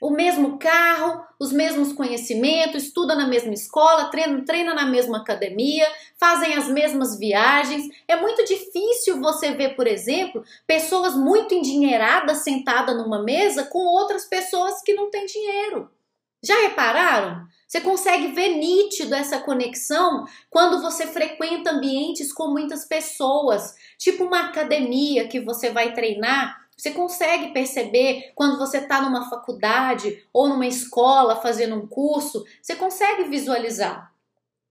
O 0.00 0.10
mesmo 0.10 0.58
carro, 0.58 1.24
os 1.38 1.52
mesmos 1.52 1.92
conhecimentos, 1.92 2.82
estuda 2.82 3.14
na 3.14 3.28
mesma 3.28 3.54
escola, 3.54 4.10
treina, 4.10 4.44
treina 4.44 4.74
na 4.74 4.84
mesma 4.84 5.18
academia, 5.18 5.86
fazem 6.18 6.54
as 6.54 6.66
mesmas 6.66 7.16
viagens. 7.16 7.88
É 8.08 8.16
muito 8.16 8.44
difícil 8.44 9.20
você 9.20 9.52
ver, 9.52 9.76
por 9.76 9.86
exemplo, 9.86 10.42
pessoas 10.66 11.14
muito 11.14 11.54
endinheiradas 11.54 12.38
sentadas 12.38 12.96
numa 12.96 13.22
mesa 13.22 13.62
com 13.66 13.78
outras 13.78 14.24
pessoas 14.24 14.82
que 14.82 14.92
não 14.92 15.08
têm 15.08 15.24
dinheiro. 15.24 15.88
Já 16.42 16.60
repararam? 16.62 17.46
Você 17.68 17.80
consegue 17.80 18.28
ver 18.28 18.56
nítido 18.56 19.14
essa 19.14 19.38
conexão 19.40 20.26
quando 20.50 20.82
você 20.82 21.06
frequenta 21.06 21.70
ambientes 21.70 22.32
com 22.32 22.48
muitas 22.48 22.84
pessoas, 22.84 23.74
tipo 23.96 24.24
uma 24.24 24.48
academia 24.48 25.26
que 25.26 25.40
você 25.40 25.70
vai 25.70 25.94
treinar. 25.94 26.60
Você 26.76 26.90
consegue 26.90 27.52
perceber 27.52 28.32
quando 28.34 28.58
você 28.58 28.78
está 28.78 29.00
numa 29.00 29.30
faculdade 29.30 30.22
ou 30.32 30.48
numa 30.48 30.66
escola 30.66 31.36
fazendo 31.36 31.76
um 31.76 31.86
curso, 31.86 32.44
você 32.60 32.74
consegue 32.74 33.24
visualizar. 33.24 34.12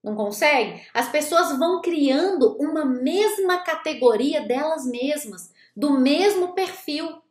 Não 0.04 0.16
consegue? 0.16 0.82
As 0.94 1.10
pessoas 1.10 1.58
vão 1.58 1.82
criando 1.82 2.56
uma 2.60 2.84
mesma 2.84 3.60
categoria 3.60 4.46
delas 4.46 4.86
mesmas, 4.86 5.52
do 5.76 5.92
mesmo 5.92 6.54
perfil. 6.54 7.22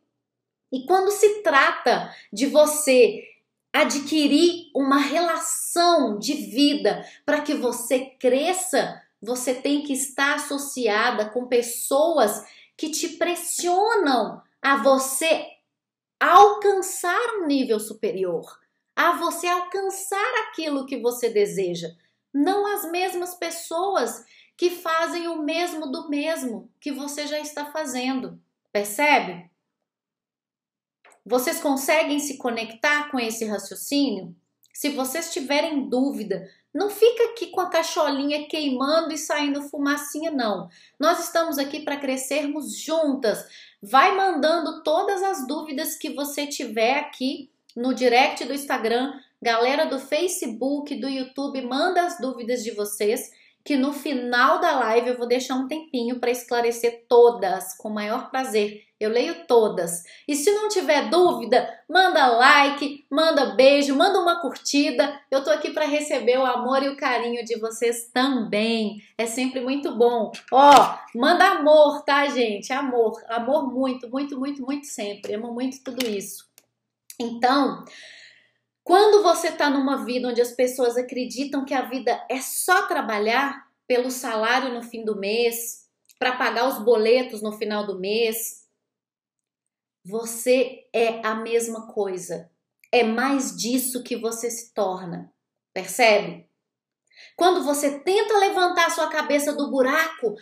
E 0.71 0.85
quando 0.85 1.11
se 1.11 1.43
trata 1.43 2.13
de 2.31 2.47
você 2.47 3.30
adquirir 3.73 4.69
uma 4.75 4.97
relação 4.97 6.19
de 6.19 6.33
vida 6.33 7.05
para 7.25 7.41
que 7.41 7.53
você 7.53 8.05
cresça, 8.19 9.01
você 9.21 9.53
tem 9.53 9.83
que 9.83 9.93
estar 9.93 10.35
associada 10.35 11.29
com 11.29 11.47
pessoas 11.47 12.43
que 12.75 12.89
te 12.89 13.09
pressionam 13.09 14.41
a 14.61 14.77
você 14.77 15.45
alcançar 16.19 17.39
um 17.39 17.45
nível 17.45 17.79
superior, 17.79 18.59
a 18.95 19.13
você 19.13 19.47
alcançar 19.47 20.47
aquilo 20.47 20.85
que 20.85 20.97
você 20.97 21.29
deseja. 21.29 21.89
Não 22.33 22.65
as 22.65 22.89
mesmas 22.89 23.35
pessoas 23.35 24.25
que 24.57 24.69
fazem 24.69 25.27
o 25.27 25.41
mesmo 25.41 25.91
do 25.91 26.09
mesmo 26.09 26.69
que 26.79 26.91
você 26.91 27.27
já 27.27 27.39
está 27.39 27.65
fazendo. 27.65 28.39
Percebe? 28.71 29.50
Vocês 31.25 31.59
conseguem 31.59 32.19
se 32.19 32.37
conectar 32.37 33.09
com 33.11 33.19
esse 33.19 33.45
raciocínio? 33.45 34.35
Se 34.73 34.89
vocês 34.89 35.31
tiverem 35.31 35.87
dúvida, 35.87 36.49
não 36.73 36.89
fica 36.89 37.25
aqui 37.25 37.47
com 37.47 37.61
a 37.61 37.69
cacholinha 37.69 38.47
queimando 38.47 39.13
e 39.13 39.17
saindo 39.17 39.61
fumacinha, 39.63 40.31
não. 40.31 40.69
Nós 40.99 41.25
estamos 41.25 41.57
aqui 41.57 41.81
para 41.81 41.97
crescermos 41.97 42.75
juntas. 42.77 43.45
Vai 43.81 44.15
mandando 44.15 44.81
todas 44.81 45.21
as 45.21 45.45
dúvidas 45.45 45.95
que 45.95 46.11
você 46.11 46.47
tiver 46.47 46.97
aqui 46.97 47.51
no 47.75 47.93
direct 47.93 48.45
do 48.45 48.53
Instagram, 48.53 49.13
galera 49.41 49.85
do 49.85 49.99
Facebook, 49.99 50.95
do 50.95 51.07
YouTube, 51.07 51.61
manda 51.61 52.05
as 52.05 52.19
dúvidas 52.19 52.63
de 52.63 52.71
vocês 52.71 53.31
que 53.63 53.75
no 53.75 53.93
final 53.93 54.59
da 54.59 54.79
live 54.79 55.09
eu 55.09 55.17
vou 55.17 55.27
deixar 55.27 55.55
um 55.55 55.67
tempinho 55.67 56.19
para 56.19 56.31
esclarecer 56.31 57.05
todas, 57.07 57.75
com 57.77 57.89
o 57.89 57.93
maior 57.93 58.29
prazer. 58.29 58.83
Eu 58.99 59.09
leio 59.09 59.47
todas. 59.47 60.03
E 60.27 60.35
se 60.35 60.51
não 60.51 60.69
tiver 60.69 61.09
dúvida, 61.09 61.67
manda 61.89 62.27
like, 62.27 63.03
manda 63.09 63.55
beijo, 63.55 63.95
manda 63.95 64.19
uma 64.19 64.39
curtida. 64.39 65.19
Eu 65.31 65.43
tô 65.43 65.49
aqui 65.49 65.71
para 65.71 65.85
receber 65.85 66.37
o 66.37 66.45
amor 66.45 66.83
e 66.83 66.89
o 66.89 66.95
carinho 66.95 67.43
de 67.43 67.59
vocês 67.59 68.11
também. 68.13 69.01
É 69.17 69.25
sempre 69.25 69.59
muito 69.59 69.95
bom. 69.95 70.31
Ó, 70.51 70.95
manda 71.15 71.45
amor, 71.45 72.03
tá, 72.03 72.27
gente? 72.27 72.71
Amor, 72.71 73.19
amor 73.27 73.73
muito, 73.73 74.07
muito, 74.07 74.39
muito, 74.39 74.61
muito 74.63 74.85
sempre. 74.85 75.33
Amo 75.33 75.51
muito 75.51 75.83
tudo 75.83 76.07
isso. 76.07 76.47
Então, 77.19 77.83
quando 78.83 79.21
você 79.21 79.49
está 79.49 79.69
numa 79.69 80.03
vida 80.03 80.27
onde 80.27 80.41
as 80.41 80.51
pessoas 80.51 80.97
acreditam 80.97 81.65
que 81.65 81.73
a 81.73 81.83
vida 81.83 82.25
é 82.29 82.41
só 82.41 82.87
trabalhar 82.87 83.67
pelo 83.87 84.09
salário 84.09 84.73
no 84.73 84.81
fim 84.81 85.03
do 85.03 85.17
mês, 85.17 85.87
para 86.17 86.37
pagar 86.37 86.67
os 86.67 86.83
boletos 86.83 87.41
no 87.41 87.51
final 87.51 87.85
do 87.85 87.99
mês, 87.99 88.67
você 90.03 90.87
é 90.93 91.25
a 91.25 91.35
mesma 91.35 91.87
coisa. 91.87 92.49
É 92.91 93.03
mais 93.03 93.55
disso 93.55 94.03
que 94.03 94.15
você 94.15 94.49
se 94.49 94.73
torna. 94.73 95.31
Percebe? 95.73 96.47
Quando 97.35 97.63
você 97.63 97.99
tenta 97.99 98.37
levantar 98.37 98.91
sua 98.91 99.07
cabeça 99.09 99.53
do 99.53 99.69
buraco 99.69 100.35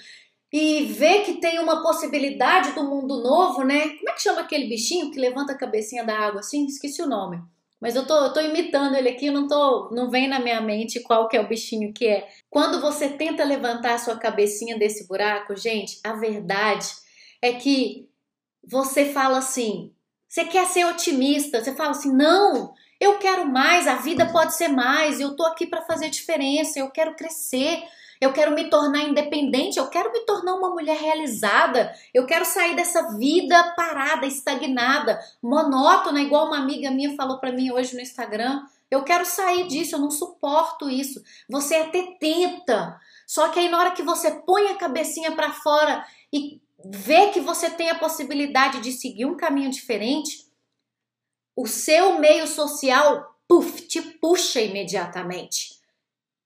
e 0.51 0.86
vê 0.86 1.22
que 1.22 1.39
tem 1.39 1.60
uma 1.60 1.81
possibilidade 1.81 2.72
do 2.74 2.84
mundo 2.84 3.22
novo, 3.22 3.63
né? 3.63 3.89
Como 3.98 4.10
é 4.10 4.13
que 4.13 4.22
chama 4.22 4.41
aquele 4.41 4.67
bichinho 4.67 5.12
que 5.12 5.19
levanta 5.19 5.53
a 5.53 5.58
cabecinha 5.58 6.03
da 6.03 6.17
água 6.17 6.39
assim? 6.39 6.65
Esqueci 6.65 7.01
o 7.01 7.08
nome. 7.08 7.41
Mas 7.79 7.95
eu 7.95 8.05
tô, 8.05 8.13
eu 8.25 8.33
tô 8.33 8.41
imitando 8.41 8.95
ele 8.95 9.09
aqui, 9.09 9.31
não 9.31 9.48
tô, 9.48 9.89
não 9.91 10.09
vem 10.09 10.27
na 10.27 10.39
minha 10.39 10.59
mente 10.59 11.00
qual 11.00 11.29
que 11.29 11.38
é 11.38 11.41
o 11.41 11.48
bichinho 11.48 11.93
que 11.93 12.07
é. 12.07 12.27
Quando 12.50 12.81
você 12.81 13.09
tenta 13.09 13.43
levantar 13.43 13.95
a 13.95 14.00
sua 14.00 14.17
cabecinha 14.17 14.77
desse 14.77 15.07
buraco, 15.07 15.55
gente, 15.55 16.00
a 16.03 16.13
verdade 16.13 16.88
é 17.41 17.53
que 17.53 18.09
você 18.63 19.05
fala 19.05 19.38
assim, 19.38 19.93
você 20.27 20.43
quer 20.45 20.65
ser 20.67 20.86
otimista, 20.86 21.63
você 21.63 21.74
fala 21.74 21.91
assim, 21.91 22.12
não, 22.12 22.74
eu 23.00 23.17
quero 23.17 23.48
mais, 23.48 23.88
a 23.88 23.95
vida 23.95 24.25
pode 24.25 24.55
ser 24.55 24.67
mais, 24.67 25.19
eu 25.19 25.36
tô 25.36 25.45
aqui 25.45 25.65
para 25.65 25.81
fazer 25.81 26.09
diferença, 26.09 26.79
eu 26.79 26.91
quero 26.91 27.15
crescer, 27.15 27.81
eu 28.19 28.33
quero 28.33 28.53
me 28.53 28.69
tornar 28.69 29.03
independente, 29.03 29.79
eu 29.79 29.88
quero 29.88 30.11
me 30.11 30.19
tornar 30.21 30.55
uma 30.55 30.69
mulher 30.69 30.97
realizada, 30.97 31.93
eu 32.13 32.25
quero 32.25 32.43
sair 32.43 32.75
dessa 32.75 33.17
vida 33.17 33.73
parada, 33.75 34.25
estagnada, 34.25 35.19
monótona, 35.41 36.21
igual 36.21 36.47
uma 36.47 36.57
amiga 36.57 36.91
minha 36.91 37.15
falou 37.15 37.39
para 37.39 37.51
mim 37.51 37.71
hoje 37.71 37.95
no 37.95 38.01
Instagram. 38.01 38.61
Eu 38.91 39.03
quero 39.03 39.25
sair 39.25 39.67
disso, 39.67 39.95
eu 39.95 39.99
não 39.99 40.11
suporto 40.11 40.89
isso. 40.89 41.23
Você 41.47 41.75
até 41.75 42.17
tenta, 42.19 42.99
só 43.25 43.49
que 43.49 43.59
aí 43.59 43.69
na 43.69 43.79
hora 43.79 43.91
que 43.91 44.03
você 44.03 44.31
põe 44.31 44.67
a 44.67 44.75
cabecinha 44.75 45.31
para 45.31 45.53
fora 45.53 46.05
e 46.33 46.59
vê 46.83 47.29
que 47.29 47.39
você 47.39 47.69
tem 47.69 47.89
a 47.89 47.99
possibilidade 47.99 48.81
de 48.81 48.91
seguir 48.91 49.25
um 49.25 49.38
caminho 49.38 49.69
diferente, 49.69 50.47
o 51.55 51.67
seu 51.67 52.19
meio 52.19 52.47
social, 52.47 53.35
puff, 53.47 53.81
te 53.88 54.01
puxa 54.01 54.59
imediatamente. 54.59 55.78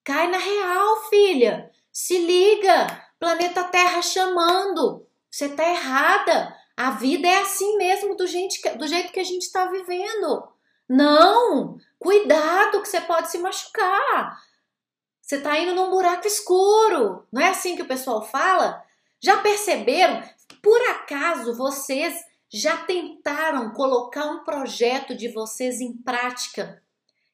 Cai 0.03 0.29
na 0.29 0.37
real, 0.37 1.03
filha. 1.09 1.71
Se 1.91 2.17
liga. 2.17 2.87
Planeta 3.17 3.63
Terra 3.63 4.01
chamando. 4.01 5.07
Você 5.31 5.47
tá 5.49 5.67
errada. 5.67 6.55
A 6.75 6.91
vida 6.91 7.27
é 7.27 7.41
assim 7.41 7.77
mesmo, 7.77 8.15
do, 8.15 8.27
gente, 8.27 8.61
do 8.75 8.85
jeito 8.85 9.13
que 9.13 9.19
a 9.19 9.23
gente 9.23 9.43
está 9.43 9.65
vivendo. 9.67 10.47
Não! 10.89 11.77
Cuidado 11.97 12.81
que 12.81 12.89
você 12.89 12.99
pode 12.99 13.31
se 13.31 13.37
machucar. 13.37 14.41
Você 15.21 15.39
tá 15.39 15.57
indo 15.57 15.73
num 15.73 15.89
buraco 15.89 16.27
escuro. 16.27 17.25
Não 17.31 17.41
é 17.41 17.49
assim 17.49 17.75
que 17.77 17.81
o 17.81 17.87
pessoal 17.87 18.21
fala? 18.21 18.83
Já 19.21 19.37
perceberam? 19.37 20.21
Por 20.61 20.81
acaso 20.89 21.55
vocês 21.55 22.13
já 22.51 22.75
tentaram 22.77 23.71
colocar 23.71 24.25
um 24.25 24.43
projeto 24.43 25.15
de 25.15 25.29
vocês 25.29 25.79
em 25.79 25.93
prática 25.93 26.82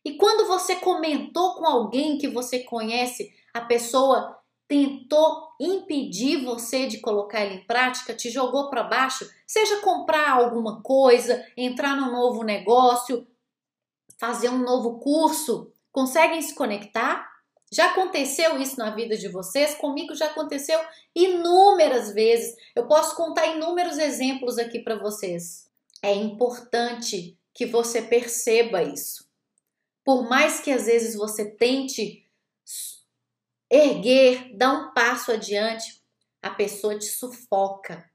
e 0.03 0.15
quando 0.15 0.48
você 0.48 0.75
comentou 0.77 1.56
com 1.56 1.65
alguém 1.65 2.18
que 2.18 2.27
você 2.27 2.60
conhece, 2.60 3.34
a 3.53 3.62
pessoa 3.62 4.38
tentou 4.68 5.50
impedir 5.60 6.44
você 6.44 6.88
de 6.88 7.00
colocar 7.00 7.44
ele 7.44 7.56
em 7.56 7.65
prática, 7.65 8.13
te 8.13 8.29
jogou 8.29 8.70
para 8.70 8.84
baixo, 8.84 9.29
seja 9.46 9.82
comprar 9.82 10.32
alguma 10.32 10.82
coisa, 10.82 11.46
entrar 11.58 11.96
num 11.96 12.12
novo 12.12 12.44
negócio, 12.44 13.27
fazer 14.18 14.50
um 14.50 14.60
novo 14.60 15.00
curso, 15.00 15.72
conseguem 15.91 16.41
se 16.41 16.53
conectar? 16.53 17.27
Já 17.72 17.91
aconteceu 17.91 18.58
isso 18.58 18.77
na 18.77 18.91
vida 18.91 19.18
de 19.18 19.27
vocês? 19.27 19.75
Comigo 19.75 20.15
já 20.15 20.27
aconteceu 20.27 20.79
inúmeras 21.15 22.13
vezes. 22.13 22.56
Eu 22.75 22.88
posso 22.88 23.15
contar 23.15 23.48
inúmeros 23.48 23.98
exemplos 23.98 24.58
aqui 24.58 24.79
para 24.79 24.96
vocês. 24.96 25.70
É 26.01 26.13
importante 26.13 27.38
que 27.53 27.65
você 27.65 28.01
perceba 28.01 28.82
isso. 28.82 29.28
Por 30.10 30.28
mais 30.28 30.60
que 30.60 30.72
às 30.72 30.88
vezes 30.88 31.13
você 31.13 31.46
tente 31.51 32.25
erguer, 33.70 34.58
dar 34.58 34.74
um 34.74 34.92
passo 34.92 35.32
adiante, 35.32 36.01
a 36.42 36.50
pessoa 36.50 36.98
te 36.98 37.06
sufoca. 37.06 38.10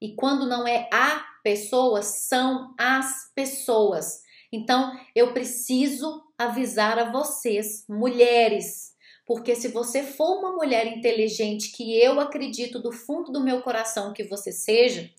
E 0.00 0.14
quando 0.14 0.46
não 0.46 0.66
é 0.66 0.88
a 0.90 1.22
pessoa, 1.44 2.00
são 2.00 2.74
as 2.78 3.30
pessoas. 3.34 4.22
Então, 4.50 4.98
eu 5.14 5.34
preciso 5.34 6.24
avisar 6.38 6.98
a 6.98 7.12
vocês, 7.12 7.84
mulheres, 7.86 8.94
porque 9.26 9.54
se 9.54 9.68
você 9.68 10.02
for 10.02 10.38
uma 10.38 10.52
mulher 10.52 10.86
inteligente, 10.86 11.70
que 11.72 12.00
eu 12.00 12.18
acredito 12.18 12.78
do 12.78 12.92
fundo 12.92 13.30
do 13.30 13.44
meu 13.44 13.60
coração 13.60 14.14
que 14.14 14.24
você 14.24 14.52
seja, 14.52 15.10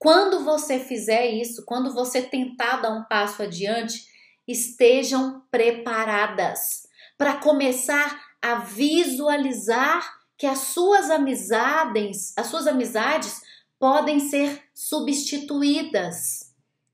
quando 0.00 0.44
você 0.44 0.80
fizer 0.80 1.28
isso, 1.28 1.64
quando 1.64 1.94
você 1.94 2.22
tentar 2.22 2.78
dar 2.78 2.90
um 2.90 3.04
passo 3.04 3.40
adiante, 3.40 4.12
estejam 4.46 5.42
preparadas 5.50 6.86
para 7.16 7.36
começar 7.36 8.20
a 8.42 8.56
visualizar 8.56 10.24
que 10.36 10.46
as 10.46 10.58
suas 10.58 11.10
amizades, 11.10 12.36
as 12.36 12.48
suas 12.48 12.66
amizades 12.66 13.40
podem 13.78 14.20
ser 14.20 14.62
substituídas, 14.74 16.52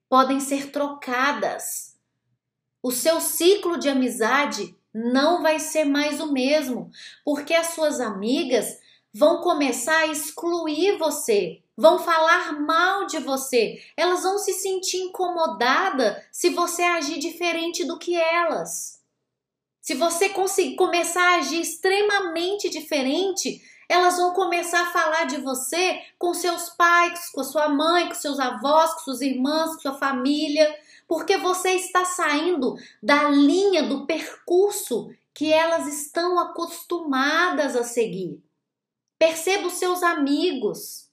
podem 0.09 0.40
ser 0.40 0.71
trocadas. 0.71 1.97
O 2.83 2.90
seu 2.90 3.21
ciclo 3.21 3.78
de 3.78 3.88
amizade 3.88 4.76
não 4.92 5.42
vai 5.42 5.59
ser 5.59 5.85
mais 5.85 6.21
o 6.21 6.33
mesmo, 6.33 6.90
porque 7.25 7.54
as 7.54 7.69
suas 7.69 8.00
amigas 8.00 8.78
vão 9.12 9.40
começar 9.40 9.99
a 9.99 10.07
excluir 10.07 10.99
você, 10.99 11.60
vão 11.77 11.99
falar 11.99 12.61
mal 12.61 13.07
de 13.07 13.19
você, 13.19 13.83
elas 13.97 14.23
vão 14.23 14.39
se 14.39 14.53
sentir 14.53 14.99
incomodadas 14.99 16.23
se 16.31 16.50
você 16.50 16.83
agir 16.83 17.19
diferente 17.19 17.85
do 17.85 17.99
que 17.99 18.15
elas. 18.15 19.00
Se 19.81 19.95
você 19.95 20.29
conseguir 20.29 20.77
começar 20.77 21.23
a 21.23 21.39
agir 21.39 21.61
extremamente 21.61 22.69
diferente, 22.69 23.61
elas 23.89 24.19
vão 24.19 24.33
começar 24.33 24.83
a 24.83 24.93
falar 24.93 25.25
de 25.25 25.39
você 25.39 26.00
com 26.17 26.33
seus 26.33 26.69
pais, 26.71 27.29
com 27.31 27.43
sua 27.43 27.69
mãe, 27.69 28.07
com 28.07 28.15
seus 28.15 28.39
avós, 28.39 28.93
com 28.95 29.00
suas 29.00 29.21
irmãs, 29.21 29.75
com 29.75 29.81
sua 29.81 29.95
família, 29.95 30.73
porque 31.09 31.37
você 31.39 31.71
está 31.71 32.05
saindo 32.05 32.77
da 33.03 33.29
linha 33.29 33.83
do 33.83 34.07
percurso 34.07 35.11
que 35.35 35.53
elas 35.53 35.89
estão 35.89 36.39
acostumadas 36.39 37.75
a 37.75 37.83
seguir. 37.83 38.41
Perceba 39.19 39.67
os 39.67 39.73
seus 39.73 40.05
amigos. 40.05 41.10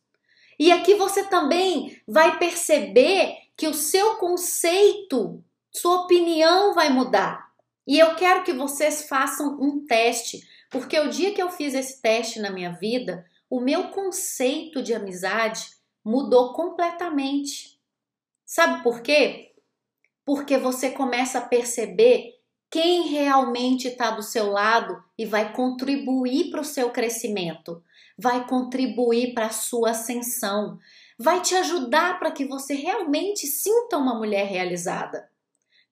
E 0.59 0.71
aqui 0.71 0.95
você 0.95 1.23
também 1.23 2.01
vai 2.07 2.37
perceber 2.39 3.35
que 3.55 3.67
o 3.67 3.73
seu 3.73 4.15
conceito, 4.15 5.43
sua 5.71 6.01
opinião 6.01 6.73
vai 6.73 6.89
mudar. 6.89 7.47
E 7.85 7.97
eu 7.97 8.15
quero 8.15 8.43
que 8.43 8.53
vocês 8.53 9.07
façam 9.07 9.57
um 9.59 9.85
teste, 9.85 10.41
porque 10.69 10.99
o 10.99 11.09
dia 11.09 11.33
que 11.33 11.41
eu 11.41 11.49
fiz 11.49 11.73
esse 11.73 12.01
teste 12.01 12.39
na 12.39 12.49
minha 12.49 12.71
vida, 12.71 13.25
o 13.49 13.59
meu 13.59 13.89
conceito 13.89 14.81
de 14.81 14.93
amizade 14.93 15.69
mudou 16.03 16.53
completamente. 16.53 17.79
Sabe 18.45 18.83
por 18.83 19.01
quê? 19.01 19.53
Porque 20.25 20.57
você 20.57 20.91
começa 20.91 21.39
a 21.39 21.45
perceber 21.45 22.37
quem 22.69 23.07
realmente 23.07 23.87
está 23.87 24.11
do 24.11 24.21
seu 24.21 24.51
lado 24.51 25.01
e 25.17 25.25
vai 25.25 25.53
contribuir 25.53 26.49
para 26.49 26.61
o 26.61 26.65
seu 26.65 26.89
crescimento, 26.89 27.81
vai 28.17 28.47
contribuir 28.47 29.33
para 29.33 29.47
a 29.47 29.51
sua 29.51 29.91
ascensão, 29.91 30.79
vai 31.17 31.41
te 31.41 31.55
ajudar 31.55 32.19
para 32.19 32.31
que 32.31 32.45
você 32.45 32.73
realmente 32.73 33.45
sinta 33.47 33.97
uma 33.97 34.15
mulher 34.15 34.45
realizada. 34.45 35.29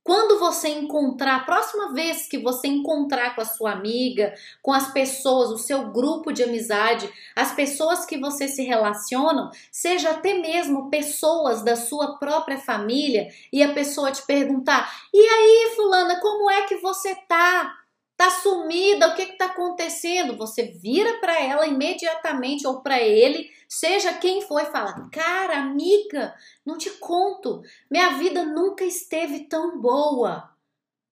Quando 0.05 0.38
você 0.38 0.70
encontrar, 0.70 1.38
a 1.38 1.44
próxima 1.46 1.91
vez 1.91 2.27
que 2.27 2.38
você 2.38 2.67
encontrar 2.67 3.34
com 3.34 3.41
a 3.41 3.46
sua 3.46 3.72
amiga, 3.72 4.36
com 4.62 4.72
as 4.72 4.94
pessoas, 4.94 5.50
o 5.50 5.58
seu 5.58 5.91
grupo 5.91 6.32
de 6.32 6.44
amizade, 6.44 7.12
as 7.36 7.53
pessoas 7.53 8.05
que 8.05 8.15
você 8.20 8.48
se 8.48 8.62
relacionam, 8.62 9.50
seja 9.72 10.12
até 10.12 10.36
mesmo 10.36 10.91
pessoas 10.91 11.63
da 11.63 11.75
sua 11.75 12.20
própria 12.20 12.60
família, 12.60 13.29
e 13.51 13.63
a 13.63 13.74
pessoa 13.74 14.12
te 14.12 14.24
perguntar: 14.27 14.96
"E 15.12 15.17
aí, 15.17 15.74
fulana, 15.75 16.20
como 16.22 16.51
é 16.51 16.67
que 16.67 16.75
você 16.75 17.15
tá?" 17.27 17.85
Tá 18.18 18.30
sumida, 18.30 19.10
o 19.10 19.16
que 19.16 19.24
está 19.24 19.48
acontecendo? 19.48 20.38
Você 20.38 20.64
vira 20.64 21.20
para 21.20 21.38
ela 21.42 21.68
imediatamente 21.68 22.66
ou 22.66 22.82
para 22.82 23.02
ele, 23.02 23.52
seja 23.68 24.14
quem 24.14 24.42
for, 24.42 24.62
e 24.62 24.66
fala: 24.66 25.10
Cara, 25.12 25.58
amiga, 25.58 26.34
não 26.66 26.78
te 26.78 26.90
conto, 26.92 27.62
minha 27.92 28.12
vida 28.12 28.46
nunca 28.46 28.86
esteve 28.86 29.48
tão 29.48 29.82
boa. 29.82 30.50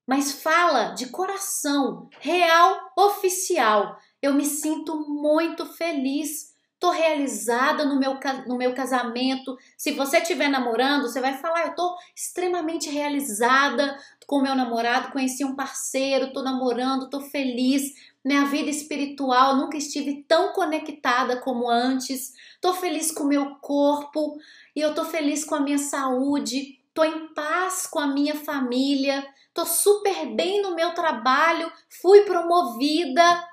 Mas 0.08 0.42
fala 0.42 0.92
de 0.92 1.08
coração, 1.08 2.10
real, 2.20 2.92
oficial. 2.98 3.98
Eu 4.22 4.34
me 4.34 4.46
sinto 4.46 4.96
muito 5.10 5.66
feliz 5.66 6.53
tô 6.84 6.90
realizada 6.90 7.86
no 7.86 7.98
meu, 7.98 8.20
no 8.46 8.58
meu 8.58 8.74
casamento. 8.74 9.58
Se 9.78 9.94
você 9.94 10.18
estiver 10.18 10.50
namorando, 10.50 11.04
você 11.04 11.22
vai 11.22 11.38
falar: 11.38 11.68
eu 11.68 11.75
tô 11.75 11.96
extremamente 12.13 12.90
realizada 12.90 13.98
com 14.28 14.42
meu 14.42 14.54
namorado, 14.54 15.13
conheci 15.13 15.46
um 15.46 15.56
parceiro, 15.56 16.34
tô 16.34 16.44
namorando, 16.44 17.10
tô 17.10 17.22
feliz. 17.22 17.94
Minha 18.22 18.44
vida 18.46 18.70
espiritual, 18.70 19.56
nunca 19.56 19.78
estive 19.78 20.25
tão 20.28 20.52
conectada 20.52 21.38
como 21.38 21.70
antes. 21.70 22.34
Tô 22.60 22.74
feliz 22.74 23.12
com 23.12 23.24
o 23.24 23.28
meu 23.28 23.56
corpo 23.62 24.38
e 24.75 24.82
eu 24.82 24.94
tô 24.94 25.06
feliz 25.06 25.46
com 25.46 25.56
a 25.56 25.62
minha 25.62 25.78
saúde. 25.78 26.80
Tô 26.94 27.06
em 27.06 27.34
paz 27.34 27.88
com 27.88 28.00
a 28.00 28.08
minha 28.08 28.36
família. 28.36 29.25
Tô 29.54 29.66
super 29.66 30.25
bem 30.36 30.62
no 30.62 30.75
meu 30.75 30.94
trabalho. 30.94 31.72
Fui 32.02 32.24
promovida 32.24 33.53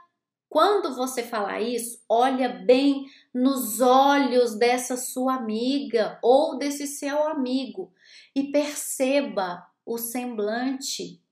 quando 0.51 0.97
você 0.97 1.23
falar 1.23 1.61
isso, 1.61 2.03
olha 2.09 2.49
bem 2.49 3.07
nos 3.33 3.81
olhos 3.81 4.57
dessa 4.57 4.97
sua 4.97 5.35
amiga 5.35 6.19
ou 6.21 6.59
desse 6.59 6.89
seu 6.89 7.23
amigo 7.29 7.95
e 8.35 8.51
perceba 8.51 9.65
o 9.87 9.97
semblante. 9.97 11.23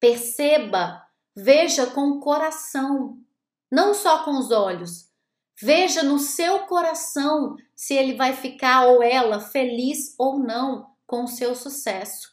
Perceba, 0.00 1.06
veja 1.36 1.86
com 1.88 2.08
o 2.08 2.20
coração, 2.20 3.18
não 3.70 3.92
só 3.92 4.24
com 4.24 4.38
os 4.38 4.50
olhos. 4.50 5.10
Veja 5.60 6.02
no 6.02 6.18
seu 6.18 6.60
coração 6.60 7.54
se 7.76 7.92
ele 7.92 8.14
vai 8.14 8.32
ficar 8.32 8.86
ou 8.86 9.02
ela 9.02 9.40
feliz 9.40 10.14
ou 10.18 10.38
não 10.38 10.90
com 11.06 11.24
o 11.24 11.28
seu 11.28 11.54
sucesso. 11.54 12.31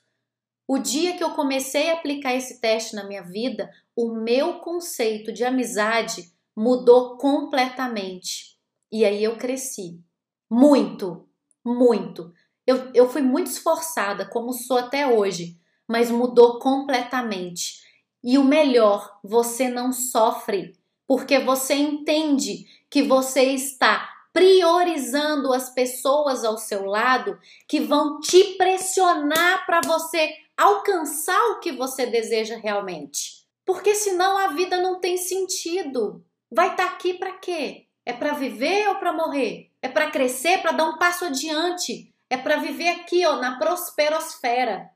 O 0.72 0.78
dia 0.78 1.18
que 1.18 1.24
eu 1.24 1.32
comecei 1.32 1.90
a 1.90 1.94
aplicar 1.94 2.36
esse 2.36 2.62
teste 2.62 2.96
na 2.96 3.04
minha 3.04 3.24
vida, 3.24 3.72
o 3.96 4.14
meu 4.14 4.60
conceito 4.60 5.34
de 5.34 5.44
amizade 5.44 6.32
mudou 6.56 7.18
completamente. 7.18 8.56
E 8.92 9.04
aí 9.04 9.24
eu 9.24 9.36
cresci. 9.36 10.00
Muito, 10.48 11.28
muito. 11.66 12.32
Eu, 12.68 12.92
eu 12.94 13.10
fui 13.10 13.24
muito 13.24 13.48
esforçada, 13.48 14.28
como 14.28 14.54
sou 14.54 14.78
até 14.78 15.08
hoje, 15.08 15.58
mas 15.88 16.12
mudou 16.12 16.60
completamente. 16.60 17.82
E 18.24 18.38
o 18.38 18.44
melhor, 18.44 19.18
você 19.24 19.70
não 19.70 19.92
sofre, 19.92 20.78
porque 21.08 21.40
você 21.40 21.74
entende 21.74 22.68
que 22.92 23.02
você 23.02 23.42
está 23.42 24.08
priorizando 24.32 25.52
as 25.52 25.72
pessoas 25.72 26.46
ao 26.46 26.60
seu 26.60 26.86
lado 26.86 27.40
que 27.68 27.80
vão 27.80 28.20
te 28.20 28.56
pressionar 28.56 29.66
para 29.66 29.82
você 29.84 30.32
alcançar 30.60 31.40
o 31.52 31.60
que 31.62 31.72
você 31.72 32.06
deseja 32.06 32.58
realmente. 32.58 33.48
Porque 33.66 33.96
senão 33.96 34.38
a 34.38 34.48
vida 34.48 34.78
não 34.82 35.00
tem 35.00 35.18
sentido. 35.18 36.26
Vai 36.52 36.72
estar 36.72 36.88
tá 36.88 36.94
aqui 36.94 37.14
para 37.14 37.38
quê? 37.38 37.88
É 38.06 38.12
para 38.12 38.34
viver 38.34 38.90
ou 38.90 38.96
para 38.96 39.14
morrer? 39.14 39.72
É 39.82 39.88
para 39.88 40.12
crescer, 40.12 40.62
para 40.62 40.74
dar 40.74 40.86
um 40.86 40.98
passo 40.98 41.26
adiante? 41.26 42.14
É 42.30 42.36
para 42.36 42.58
viver 42.58 42.90
aqui, 42.90 43.26
ó, 43.26 43.38
na 43.38 43.58
prosperosfera, 43.58 44.90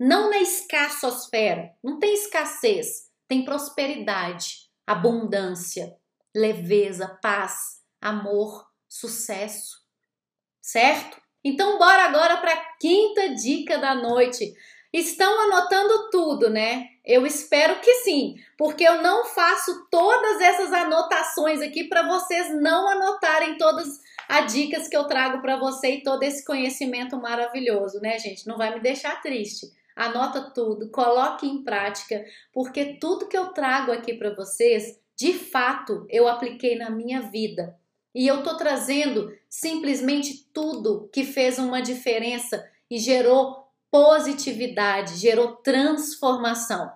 não 0.00 0.30
na 0.30 0.38
escassosfera. 0.38 1.74
Não 1.82 1.98
tem 1.98 2.14
escassez, 2.14 3.10
tem 3.28 3.44
prosperidade, 3.44 4.70
abundância, 4.86 5.94
leveza, 6.34 7.18
paz, 7.20 7.82
amor, 8.00 8.66
sucesso. 8.88 9.82
Certo? 10.62 11.20
Então 11.44 11.78
bora 11.78 12.04
agora 12.04 12.38
para 12.38 12.52
a 12.52 12.64
quinta 12.78 13.34
dica 13.34 13.78
da 13.78 13.94
noite. 13.94 14.54
Estão 14.92 15.40
anotando 15.40 16.10
tudo, 16.10 16.50
né? 16.50 16.88
Eu 17.04 17.26
espero 17.26 17.80
que 17.80 17.94
sim, 18.02 18.36
porque 18.58 18.84
eu 18.84 19.02
não 19.02 19.24
faço 19.24 19.86
todas 19.90 20.40
essas 20.40 20.72
anotações 20.72 21.60
aqui 21.62 21.84
para 21.84 22.06
vocês 22.06 22.54
não 22.60 22.88
anotarem 22.88 23.56
todas 23.56 24.00
as 24.28 24.52
dicas 24.52 24.88
que 24.88 24.96
eu 24.96 25.04
trago 25.04 25.40
para 25.40 25.56
você 25.56 25.96
e 25.96 26.02
todo 26.02 26.22
esse 26.22 26.44
conhecimento 26.44 27.16
maravilhoso, 27.16 28.00
né, 28.00 28.18
gente? 28.18 28.46
Não 28.46 28.58
vai 28.58 28.74
me 28.74 28.80
deixar 28.80 29.20
triste. 29.22 29.66
Anota 29.96 30.52
tudo, 30.54 30.90
coloque 30.90 31.46
em 31.46 31.62
prática, 31.64 32.24
porque 32.52 32.98
tudo 33.00 33.28
que 33.28 33.36
eu 33.36 33.48
trago 33.48 33.92
aqui 33.92 34.14
para 34.14 34.34
vocês, 34.34 34.98
de 35.16 35.32
fato, 35.32 36.06
eu 36.08 36.28
apliquei 36.28 36.76
na 36.76 36.90
minha 36.90 37.22
vida. 37.22 37.76
E 38.14 38.26
eu 38.26 38.42
tô 38.42 38.56
trazendo 38.56 39.32
simplesmente 39.48 40.46
tudo 40.52 41.08
que 41.12 41.24
fez 41.24 41.58
uma 41.58 41.80
diferença 41.80 42.62
e 42.90 42.98
gerou 42.98 43.61
positividade, 43.92 45.16
gerou 45.16 45.56
transformação. 45.56 46.90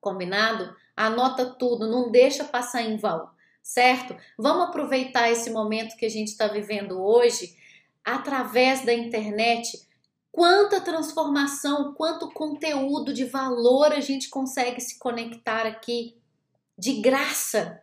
Combinado? 0.00 0.72
Anota 0.96 1.44
tudo, 1.44 1.90
não 1.90 2.12
deixa 2.12 2.44
passar 2.44 2.82
em 2.82 2.96
vão, 2.96 3.28
certo? 3.60 4.14
Vamos 4.38 4.68
aproveitar 4.68 5.30
esse 5.32 5.50
momento 5.50 5.96
que 5.96 6.06
a 6.06 6.08
gente 6.08 6.28
está 6.28 6.46
vivendo 6.46 7.02
hoje 7.02 7.56
através 8.04 8.84
da 8.84 8.94
internet. 8.94 9.84
Quanta 10.30 10.80
transformação, 10.80 11.92
quanto 11.92 12.30
conteúdo 12.30 13.12
de 13.12 13.24
valor 13.24 13.92
a 13.92 14.00
gente 14.00 14.30
consegue 14.30 14.80
se 14.80 15.00
conectar 15.00 15.66
aqui 15.66 16.16
de 16.78 17.00
graça. 17.00 17.82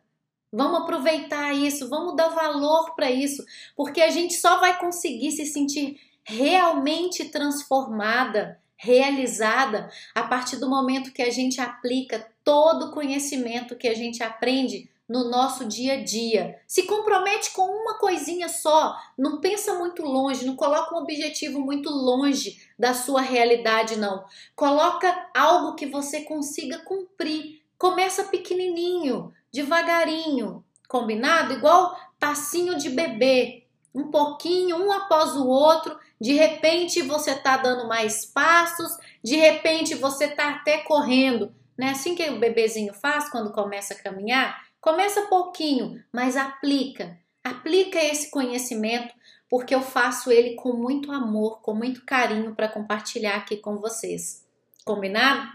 Vamos 0.52 0.82
aproveitar 0.82 1.54
isso, 1.54 1.90
vamos 1.90 2.16
dar 2.16 2.30
valor 2.30 2.96
para 2.96 3.12
isso, 3.12 3.44
porque 3.76 4.02
a 4.02 4.10
gente 4.10 4.36
só 4.36 4.60
vai 4.60 4.80
conseguir 4.80 5.32
se 5.32 5.46
sentir 5.46 6.00
realmente 6.30 7.26
transformada, 7.26 8.62
realizada 8.78 9.90
a 10.14 10.22
partir 10.24 10.58
do 10.58 10.70
momento 10.70 11.12
que 11.12 11.24
a 11.24 11.32
gente 11.32 11.60
aplica 11.60 12.32
todo 12.44 12.86
o 12.86 12.92
conhecimento 12.92 13.76
que 13.76 13.88
a 13.88 13.96
gente 13.96 14.22
aprende 14.22 14.88
no 15.08 15.28
nosso 15.28 15.66
dia 15.66 15.94
a 15.94 16.04
dia. 16.04 16.62
Se 16.68 16.84
compromete 16.84 17.50
com 17.52 17.64
uma 17.64 17.98
coisinha 17.98 18.48
só, 18.48 18.96
não 19.18 19.42
pensa 19.42 19.74
muito 19.74 20.04
longe, 20.04 20.46
não 20.46 20.56
coloca 20.56 20.94
um 20.94 21.00
objetivo 21.00 21.60
muito 21.60 21.90
longe 21.90 22.62
da 22.78 22.94
sua 22.94 23.22
realidade 23.22 23.96
não. 23.96 24.24
Coloca 24.56 25.30
algo 25.36 25.74
que 25.74 25.88
você 25.88 26.22
consiga 26.22 26.78
cumprir. 26.78 27.64
Começa 27.76 28.26
pequenininho, 28.26 29.34
devagarinho, 29.52 30.64
combinado? 30.88 31.54
Igual 31.54 31.98
passinho 32.20 32.78
de 32.78 32.90
bebê, 32.90 33.59
um 33.94 34.10
pouquinho, 34.12 34.78
um 34.78 34.92
após 34.92 35.36
o 35.36 35.48
outro, 35.48 35.98
de 36.20 36.34
repente 36.34 37.02
você 37.02 37.32
está 37.32 37.58
dando 37.58 37.88
mais 37.88 38.26
passos, 38.26 38.98
de 39.24 39.36
repente 39.36 39.96
você 39.96 40.26
está 40.26 40.50
até 40.50 40.80
correndo. 40.80 41.54
né? 41.78 41.92
Assim 41.92 42.14
que 42.16 42.30
o 42.30 42.40
bebezinho 42.40 42.94
faz 42.94 43.30
quando 43.30 43.54
começa 43.54 43.94
a 43.94 43.98
caminhar, 43.98 44.66
começa 44.82 45.24
pouquinho, 45.24 46.04
mas 46.12 46.36
aplica. 46.36 47.18
Aplica 47.44 48.04
esse 48.04 48.30
conhecimento 48.30 49.14
porque 49.50 49.74
eu 49.74 49.82
faço 49.82 50.32
ele 50.32 50.54
com 50.56 50.74
muito 50.74 51.12
amor, 51.12 51.62
com 51.62 51.74
muito 51.74 52.06
carinho 52.06 52.54
para 52.54 52.68
compartilhar 52.68 53.38
aqui 53.38 53.58
com 53.58 53.78
vocês. 53.78 54.46
Combinado? 54.86 55.50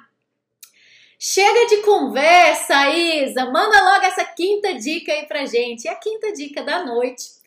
Chega 1.18 1.66
de 1.68 1.76
conversa, 1.78 2.90
Isa. 2.90 3.46
Manda 3.46 3.82
logo 3.82 4.04
essa 4.04 4.24
quinta 4.24 4.74
dica 4.74 5.12
aí 5.12 5.26
pra 5.26 5.46
gente. 5.46 5.84
E 5.84 5.88
a 5.88 5.94
quinta 5.94 6.32
dica 6.32 6.62
da 6.62 6.84
noite 6.84 7.43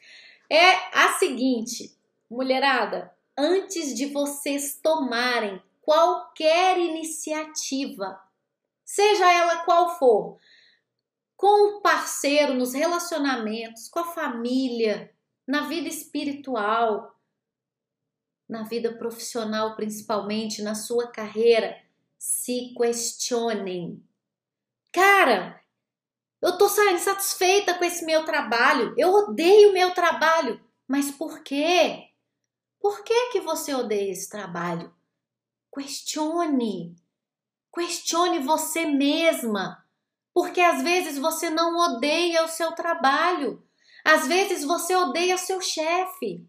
é 0.49 0.97
a 0.97 1.13
seguinte: 1.17 1.97
mulherada, 2.29 3.13
antes 3.37 3.95
de 3.95 4.07
vocês 4.07 4.79
tomarem 4.81 5.61
qualquer 5.81 6.77
iniciativa, 6.77 8.19
seja 8.83 9.31
ela 9.31 9.63
qual 9.63 9.97
for, 9.97 10.37
com 11.35 11.77
o 11.77 11.81
parceiro, 11.81 12.53
nos 12.53 12.73
relacionamentos, 12.73 13.87
com 13.87 13.99
a 13.99 14.13
família, 14.13 15.13
na 15.45 15.67
vida 15.67 15.87
espiritual, 15.87 17.15
na 18.49 18.63
vida 18.63 18.97
profissional, 18.97 19.75
principalmente 19.75 20.61
na 20.61 20.73
sua 20.73 21.07
carreira, 21.07 21.77
se 22.17 22.73
questionem. 22.75 24.03
Cara, 24.91 25.61
eu 26.41 26.57
tô 26.57 26.69
saindo 26.69 26.99
satisfeita 26.99 27.73
com 27.73 27.83
esse 27.83 28.05
meu 28.05 28.25
trabalho. 28.25 28.93
Eu 28.97 29.11
odeio 29.11 29.69
o 29.69 29.73
meu 29.73 29.91
trabalho. 29.91 30.61
Mas 30.87 31.11
por 31.11 31.41
quê? 31.41 32.09
Por 32.79 33.03
que 33.03 33.31
que 33.31 33.41
você 33.41 33.73
odeia 33.73 34.11
esse 34.11 34.29
trabalho? 34.29 34.93
Questione. 35.73 36.95
Questione 37.73 38.39
você 38.39 38.85
mesma. 38.85 39.83
Porque 40.33 40.61
às 40.61 40.83
vezes 40.83 41.17
você 41.17 41.49
não 41.49 41.75
odeia 41.77 42.43
o 42.45 42.47
seu 42.47 42.71
trabalho. 42.73 43.63
Às 44.05 44.27
vezes 44.27 44.63
você 44.63 44.95
odeia 44.95 45.35
o 45.35 45.39
seu 45.39 45.59
chefe. 45.59 46.47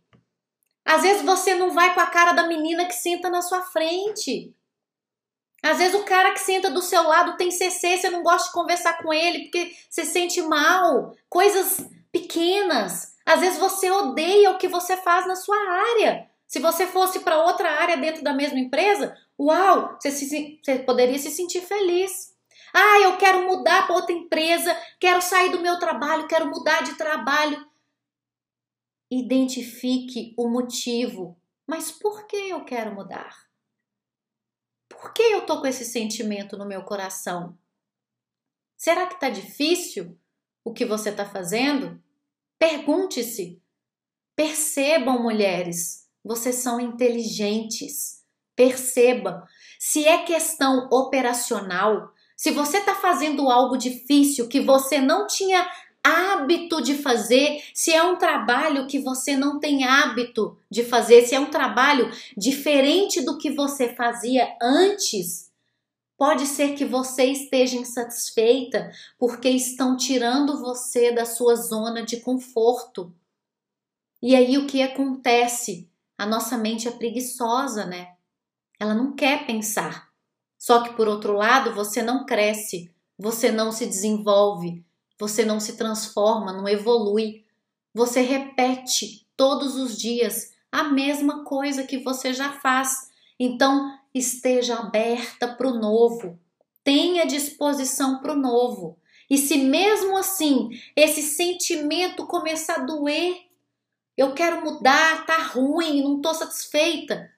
Às 0.84 1.02
vezes 1.02 1.22
você 1.22 1.54
não 1.54 1.70
vai 1.70 1.94
com 1.94 2.00
a 2.00 2.06
cara 2.06 2.32
da 2.32 2.46
menina 2.46 2.86
que 2.86 2.94
senta 2.94 3.28
na 3.28 3.42
sua 3.42 3.62
frente. 3.62 4.54
Às 5.62 5.78
vezes 5.78 5.94
o 5.94 6.04
cara 6.04 6.32
que 6.32 6.40
senta 6.40 6.70
do 6.70 6.80
seu 6.80 7.02
lado 7.02 7.36
tem 7.36 7.50
CC, 7.50 7.96
você 7.96 8.10
não 8.10 8.22
gosta 8.22 8.48
de 8.48 8.54
conversar 8.54 8.98
com 9.02 9.12
ele 9.12 9.44
porque 9.44 9.74
você 9.90 10.04
sente 10.04 10.40
mal. 10.42 11.14
Coisas 11.28 11.84
pequenas. 12.12 13.16
Às 13.26 13.40
vezes 13.40 13.58
você 13.58 13.90
odeia 13.90 14.50
o 14.50 14.58
que 14.58 14.68
você 14.68 14.96
faz 14.96 15.26
na 15.26 15.36
sua 15.36 15.56
área. 15.56 16.28
Se 16.46 16.58
você 16.60 16.86
fosse 16.86 17.20
para 17.20 17.42
outra 17.42 17.70
área 17.70 17.96
dentro 17.96 18.22
da 18.22 18.32
mesma 18.32 18.58
empresa, 18.58 19.14
uau, 19.38 19.96
você, 20.00 20.10
se, 20.10 20.58
você 20.62 20.78
poderia 20.78 21.18
se 21.18 21.30
sentir 21.30 21.60
feliz. 21.60 22.34
Ah, 22.72 23.00
eu 23.00 23.16
quero 23.18 23.46
mudar 23.46 23.86
para 23.86 23.96
outra 23.96 24.14
empresa, 24.14 24.74
quero 25.00 25.20
sair 25.20 25.50
do 25.50 25.60
meu 25.60 25.78
trabalho, 25.78 26.28
quero 26.28 26.48
mudar 26.48 26.82
de 26.82 26.94
trabalho. 26.94 27.66
Identifique 29.10 30.34
o 30.38 30.48
motivo. 30.48 31.36
Mas 31.66 31.90
por 31.90 32.26
que 32.26 32.36
eu 32.36 32.64
quero 32.64 32.94
mudar? 32.94 33.47
Por 35.00 35.12
que 35.12 35.22
eu 35.22 35.46
tô 35.46 35.60
com 35.60 35.66
esse 35.66 35.84
sentimento 35.84 36.56
no 36.56 36.66
meu 36.66 36.82
coração? 36.82 37.56
Será 38.76 39.06
que 39.06 39.18
tá 39.18 39.30
difícil 39.30 40.18
o 40.64 40.72
que 40.72 40.84
você 40.84 41.12
tá 41.12 41.24
fazendo? 41.24 42.02
Pergunte-se. 42.58 43.62
Percebam, 44.34 45.22
mulheres, 45.22 46.08
vocês 46.24 46.56
são 46.56 46.80
inteligentes. 46.80 48.24
Perceba. 48.56 49.46
Se 49.78 50.06
é 50.06 50.24
questão 50.24 50.88
operacional, 50.90 52.12
se 52.36 52.50
você 52.50 52.78
está 52.78 52.94
fazendo 52.94 53.50
algo 53.50 53.76
difícil 53.76 54.48
que 54.48 54.60
você 54.60 55.00
não 55.00 55.26
tinha 55.26 55.68
hábito 56.08 56.80
de 56.80 56.94
fazer, 56.94 57.62
se 57.74 57.92
é 57.92 58.02
um 58.02 58.16
trabalho 58.16 58.86
que 58.86 58.98
você 58.98 59.36
não 59.36 59.60
tem 59.60 59.84
hábito 59.84 60.58
de 60.70 60.82
fazer, 60.82 61.26
se 61.26 61.34
é 61.34 61.40
um 61.40 61.50
trabalho 61.50 62.10
diferente 62.36 63.20
do 63.20 63.38
que 63.38 63.50
você 63.50 63.94
fazia 63.94 64.56
antes, 64.60 65.52
pode 66.16 66.46
ser 66.46 66.74
que 66.74 66.84
você 66.84 67.24
esteja 67.24 67.76
insatisfeita 67.76 68.90
porque 69.18 69.48
estão 69.48 69.96
tirando 69.96 70.60
você 70.60 71.12
da 71.12 71.24
sua 71.24 71.54
zona 71.54 72.02
de 72.02 72.18
conforto. 72.18 73.14
E 74.20 74.34
aí 74.34 74.58
o 74.58 74.66
que 74.66 74.82
acontece? 74.82 75.88
A 76.16 76.26
nossa 76.26 76.58
mente 76.58 76.88
é 76.88 76.90
preguiçosa, 76.90 77.86
né? 77.86 78.14
Ela 78.80 78.94
não 78.94 79.14
quer 79.14 79.46
pensar. 79.46 80.08
Só 80.58 80.82
que 80.82 80.94
por 80.94 81.06
outro 81.06 81.34
lado, 81.34 81.72
você 81.72 82.02
não 82.02 82.26
cresce, 82.26 82.92
você 83.16 83.52
não 83.52 83.70
se 83.70 83.86
desenvolve, 83.86 84.84
você 85.18 85.44
não 85.44 85.58
se 85.58 85.76
transforma, 85.76 86.52
não 86.52 86.68
evolui. 86.68 87.44
Você 87.92 88.20
repete 88.20 89.26
todos 89.36 89.76
os 89.76 89.96
dias 89.96 90.52
a 90.70 90.84
mesma 90.84 91.44
coisa 91.44 91.84
que 91.84 91.98
você 91.98 92.32
já 92.32 92.52
faz. 92.52 93.10
Então, 93.38 93.98
esteja 94.14 94.76
aberta 94.76 95.48
para 95.48 95.68
o 95.68 95.78
novo. 95.78 96.38
Tenha 96.84 97.26
disposição 97.26 98.20
para 98.20 98.32
o 98.32 98.38
novo. 98.38 98.98
E 99.28 99.36
se 99.36 99.58
mesmo 99.58 100.16
assim 100.16 100.70
esse 100.96 101.22
sentimento 101.22 102.26
começar 102.26 102.76
a 102.76 102.84
doer, 102.84 103.36
eu 104.16 104.34
quero 104.34 104.64
mudar, 104.64 105.26
tá 105.26 105.36
ruim, 105.38 106.02
não 106.02 106.16
estou 106.16 106.34
satisfeita. 106.34 107.30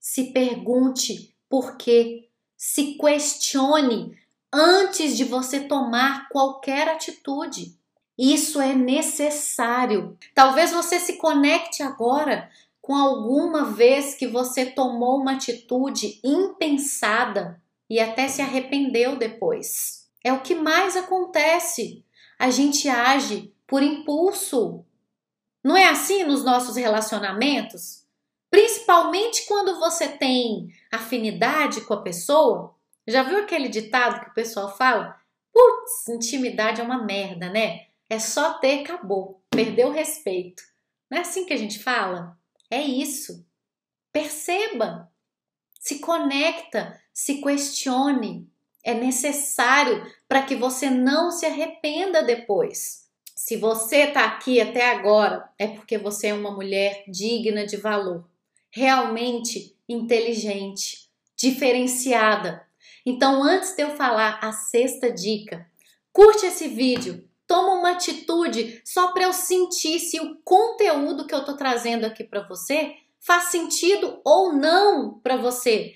Se 0.00 0.32
pergunte 0.32 1.34
por 1.48 1.76
quê. 1.76 2.28
Se 2.56 2.98
questione 2.98 4.17
antes 4.52 5.16
de 5.16 5.24
você 5.24 5.60
tomar 5.60 6.28
qualquer 6.28 6.88
atitude. 6.88 7.76
Isso 8.16 8.60
é 8.60 8.74
necessário. 8.74 10.16
Talvez 10.34 10.72
você 10.72 10.98
se 10.98 11.14
conecte 11.18 11.82
agora 11.82 12.50
com 12.80 12.94
alguma 12.94 13.66
vez 13.66 14.14
que 14.14 14.26
você 14.26 14.66
tomou 14.66 15.20
uma 15.20 15.32
atitude 15.32 16.20
impensada 16.24 17.62
e 17.88 18.00
até 18.00 18.28
se 18.28 18.42
arrependeu 18.42 19.16
depois. 19.16 20.08
É 20.24 20.32
o 20.32 20.40
que 20.40 20.54
mais 20.54 20.96
acontece. 20.96 22.04
A 22.38 22.50
gente 22.50 22.88
age 22.88 23.52
por 23.66 23.82
impulso. 23.82 24.84
Não 25.62 25.76
é 25.76 25.88
assim 25.88 26.24
nos 26.24 26.42
nossos 26.42 26.76
relacionamentos? 26.76 28.04
Principalmente 28.50 29.46
quando 29.46 29.78
você 29.78 30.08
tem 30.08 30.72
afinidade 30.90 31.82
com 31.82 31.94
a 31.94 32.02
pessoa, 32.02 32.74
já 33.10 33.22
viu 33.22 33.38
aquele 33.38 33.68
ditado 33.68 34.20
que 34.20 34.30
o 34.30 34.34
pessoal 34.34 34.76
fala? 34.76 35.18
Putz, 35.52 36.08
intimidade 36.08 36.80
é 36.80 36.84
uma 36.84 37.04
merda, 37.04 37.48
né? 37.48 37.86
É 38.08 38.18
só 38.18 38.54
ter, 38.58 38.80
acabou. 38.80 39.42
Perdeu 39.50 39.88
o 39.88 39.92
respeito. 39.92 40.62
Não 41.10 41.18
é 41.18 41.22
assim 41.22 41.46
que 41.46 41.52
a 41.52 41.56
gente 41.56 41.78
fala? 41.78 42.38
É 42.70 42.80
isso. 42.82 43.46
Perceba. 44.12 45.10
Se 45.80 46.00
conecta, 46.00 47.00
se 47.12 47.40
questione. 47.40 48.46
É 48.84 48.94
necessário 48.94 50.06
para 50.28 50.42
que 50.42 50.54
você 50.54 50.90
não 50.90 51.30
se 51.30 51.46
arrependa 51.46 52.22
depois. 52.22 53.08
Se 53.34 53.56
você 53.56 54.08
está 54.08 54.24
aqui 54.24 54.60
até 54.60 54.90
agora, 54.90 55.48
é 55.58 55.66
porque 55.68 55.96
você 55.96 56.26
é 56.26 56.34
uma 56.34 56.50
mulher 56.50 57.04
digna 57.08 57.64
de 57.64 57.76
valor, 57.76 58.28
realmente 58.70 59.74
inteligente, 59.88 61.08
diferenciada, 61.36 62.67
então, 63.08 63.42
antes 63.42 63.74
de 63.74 63.82
eu 63.82 63.96
falar 63.96 64.38
a 64.42 64.52
sexta 64.52 65.10
dica, 65.10 65.66
curte 66.12 66.44
esse 66.44 66.68
vídeo, 66.68 67.26
toma 67.46 67.72
uma 67.72 67.92
atitude 67.92 68.82
só 68.84 69.12
para 69.12 69.24
eu 69.24 69.32
sentir 69.32 69.98
se 69.98 70.20
o 70.20 70.36
conteúdo 70.44 71.26
que 71.26 71.34
eu 71.34 71.38
estou 71.38 71.56
trazendo 71.56 72.04
aqui 72.04 72.22
para 72.22 72.46
você 72.46 72.96
faz 73.18 73.44
sentido 73.44 74.20
ou 74.22 74.52
não 74.52 75.18
para 75.20 75.36
você. 75.36 75.94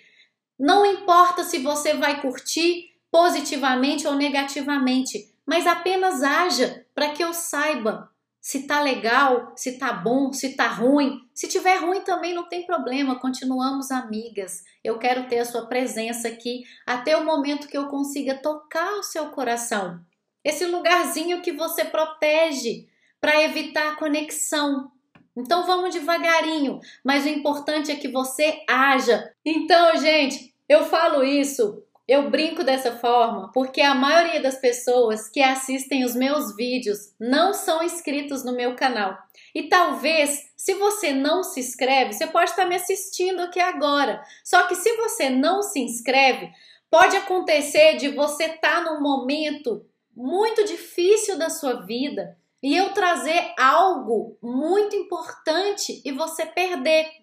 Não 0.58 0.86
importa 0.86 1.44
se 1.44 1.58
você 1.58 1.92
vai 1.92 2.22
curtir 2.22 2.92
positivamente 3.10 4.06
ou 4.06 4.14
negativamente, 4.14 5.30
mas 5.44 5.66
apenas 5.66 6.22
haja 6.22 6.86
para 6.94 7.10
que 7.10 7.22
eu 7.22 7.34
saiba 7.34 8.10
se 8.42 8.66
tá 8.66 8.82
legal, 8.82 9.52
se 9.54 9.78
tá 9.78 9.92
bom, 9.92 10.32
se 10.32 10.56
tá 10.56 10.66
ruim. 10.66 11.20
Se 11.32 11.46
tiver 11.46 11.76
ruim 11.76 12.00
também 12.00 12.34
não 12.34 12.48
tem 12.48 12.66
problema, 12.66 13.20
continuamos 13.20 13.92
amigas. 13.92 14.64
Eu 14.82 14.98
quero 14.98 15.28
ter 15.28 15.38
a 15.38 15.44
sua 15.44 15.66
presença 15.66 16.26
aqui 16.26 16.64
até 16.84 17.16
o 17.16 17.24
momento 17.24 17.68
que 17.68 17.78
eu 17.78 17.86
consiga 17.86 18.34
tocar 18.34 18.94
o 18.94 19.02
seu 19.04 19.26
coração. 19.30 20.00
Esse 20.42 20.66
lugarzinho 20.66 21.40
que 21.40 21.52
você 21.52 21.84
protege 21.84 22.88
para 23.20 23.40
evitar 23.40 23.92
a 23.92 23.96
conexão. 23.96 24.90
Então 25.36 25.64
vamos 25.64 25.94
devagarinho, 25.94 26.80
mas 27.04 27.24
o 27.24 27.28
importante 27.28 27.92
é 27.92 27.96
que 27.96 28.08
você 28.08 28.64
haja. 28.68 29.32
Então, 29.44 29.96
gente, 29.98 30.52
eu 30.68 30.84
falo 30.84 31.22
isso 31.22 31.84
eu 32.12 32.30
brinco 32.30 32.62
dessa 32.62 32.92
forma 32.92 33.50
porque 33.52 33.80
a 33.80 33.94
maioria 33.94 34.40
das 34.40 34.56
pessoas 34.56 35.28
que 35.28 35.42
assistem 35.42 36.04
os 36.04 36.14
meus 36.14 36.54
vídeos 36.54 37.14
não 37.18 37.52
são 37.54 37.82
inscritos 37.82 38.44
no 38.44 38.54
meu 38.54 38.76
canal. 38.76 39.16
E 39.54 39.68
talvez, 39.68 40.50
se 40.56 40.74
você 40.74 41.12
não 41.12 41.42
se 41.42 41.60
inscreve, 41.60 42.12
você 42.12 42.26
pode 42.26 42.50
estar 42.50 42.64
me 42.64 42.76
assistindo 42.76 43.40
aqui 43.40 43.60
agora. 43.60 44.22
Só 44.44 44.66
que 44.66 44.74
se 44.74 44.96
você 44.96 45.28
não 45.28 45.62
se 45.62 45.80
inscreve, 45.80 46.50
Pode 46.92 47.16
acontecer 47.16 47.96
de 47.96 48.10
você 48.10 48.44
estar 48.44 48.84
tá 48.84 48.84
num 48.84 49.00
momento 49.00 49.82
muito 50.14 50.62
difícil 50.66 51.38
da 51.38 51.48
sua 51.48 51.86
vida 51.86 52.36
e 52.62 52.76
eu 52.76 52.92
trazer 52.92 53.54
algo 53.58 54.36
muito 54.42 54.94
importante 54.94 56.02
e 56.04 56.12
você 56.12 56.44
perder. 56.44 57.21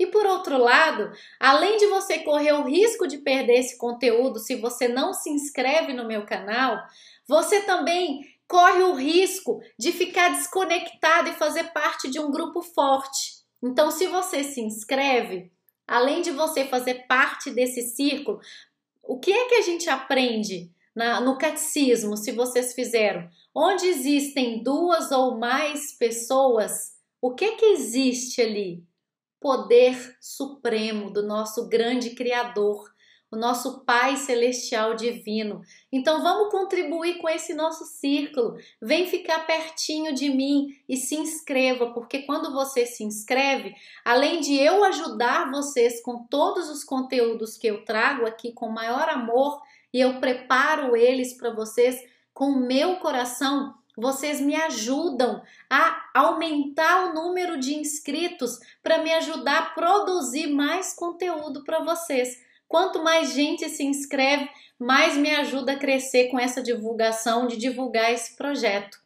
E 0.00 0.06
por 0.06 0.24
outro 0.24 0.56
lado, 0.56 1.12
além 1.38 1.76
de 1.76 1.86
você 1.88 2.20
correr 2.20 2.52
o 2.52 2.64
risco 2.64 3.06
de 3.06 3.18
perder 3.18 3.58
esse 3.58 3.76
conteúdo 3.76 4.38
se 4.38 4.56
você 4.56 4.88
não 4.88 5.12
se 5.12 5.28
inscreve 5.28 5.92
no 5.92 6.08
meu 6.08 6.24
canal, 6.24 6.78
você 7.28 7.60
também 7.60 8.20
corre 8.48 8.82
o 8.82 8.94
risco 8.94 9.60
de 9.78 9.92
ficar 9.92 10.30
desconectado 10.30 11.28
e 11.28 11.34
fazer 11.34 11.64
parte 11.74 12.10
de 12.10 12.18
um 12.18 12.30
grupo 12.30 12.62
forte. 12.62 13.44
Então, 13.62 13.90
se 13.90 14.06
você 14.06 14.42
se 14.42 14.62
inscreve, 14.62 15.52
além 15.86 16.22
de 16.22 16.30
você 16.30 16.64
fazer 16.64 17.06
parte 17.06 17.50
desse 17.50 17.82
círculo, 17.82 18.40
o 19.02 19.20
que 19.20 19.30
é 19.30 19.48
que 19.50 19.56
a 19.56 19.62
gente 19.62 19.90
aprende 19.90 20.72
na, 20.96 21.20
no 21.20 21.36
catecismo, 21.36 22.16
se 22.16 22.32
vocês 22.32 22.72
fizeram? 22.72 23.28
Onde 23.54 23.84
existem 23.84 24.62
duas 24.62 25.12
ou 25.12 25.38
mais 25.38 25.92
pessoas, 25.98 26.94
o 27.20 27.34
que 27.34 27.44
é 27.44 27.54
que 27.56 27.66
existe 27.66 28.40
ali? 28.40 28.82
Poder 29.40 30.16
supremo 30.20 31.10
do 31.10 31.26
nosso 31.26 31.68
grande 31.68 32.10
Criador, 32.10 32.92
o 33.30 33.36
nosso 33.36 33.84
Pai 33.84 34.16
Celestial 34.16 34.94
Divino. 34.94 35.62
Então 35.92 36.20
vamos 36.20 36.50
contribuir 36.50 37.18
com 37.18 37.28
esse 37.28 37.54
nosso 37.54 37.84
círculo. 37.84 38.56
Vem 38.82 39.06
ficar 39.06 39.46
pertinho 39.46 40.12
de 40.12 40.28
mim 40.28 40.76
e 40.88 40.96
se 40.96 41.14
inscreva, 41.14 41.92
porque 41.92 42.22
quando 42.22 42.52
você 42.52 42.84
se 42.84 43.04
inscreve, 43.04 43.74
além 44.04 44.40
de 44.40 44.56
eu 44.56 44.82
ajudar 44.84 45.50
vocês 45.50 46.02
com 46.02 46.24
todos 46.24 46.68
os 46.68 46.82
conteúdos 46.82 47.56
que 47.56 47.68
eu 47.68 47.84
trago 47.84 48.26
aqui 48.26 48.52
com 48.52 48.68
maior 48.68 49.08
amor 49.08 49.62
e 49.92 50.00
eu 50.00 50.20
preparo 50.20 50.96
eles 50.96 51.34
para 51.34 51.50
vocês 51.54 52.02
com 52.34 52.46
o 52.46 52.66
meu 52.66 52.96
coração, 52.96 53.74
vocês 53.96 54.40
me 54.40 54.54
ajudam 54.54 55.42
a 55.68 56.10
aumentar 56.14 57.06
o 57.06 57.14
número 57.14 57.58
de 57.58 57.74
inscritos 57.74 58.58
para 58.82 58.98
me 58.98 59.12
ajudar 59.12 59.58
a 59.58 59.70
produzir 59.70 60.46
mais 60.48 60.94
conteúdo 60.94 61.64
para 61.64 61.80
vocês. 61.84 62.38
Quanto 62.68 63.02
mais 63.02 63.32
gente 63.32 63.68
se 63.68 63.84
inscreve, 63.84 64.48
mais 64.78 65.16
me 65.16 65.30
ajuda 65.30 65.72
a 65.72 65.78
crescer 65.78 66.28
com 66.28 66.38
essa 66.38 66.62
divulgação, 66.62 67.46
de 67.46 67.56
divulgar 67.56 68.12
esse 68.12 68.36
projeto. 68.36 68.98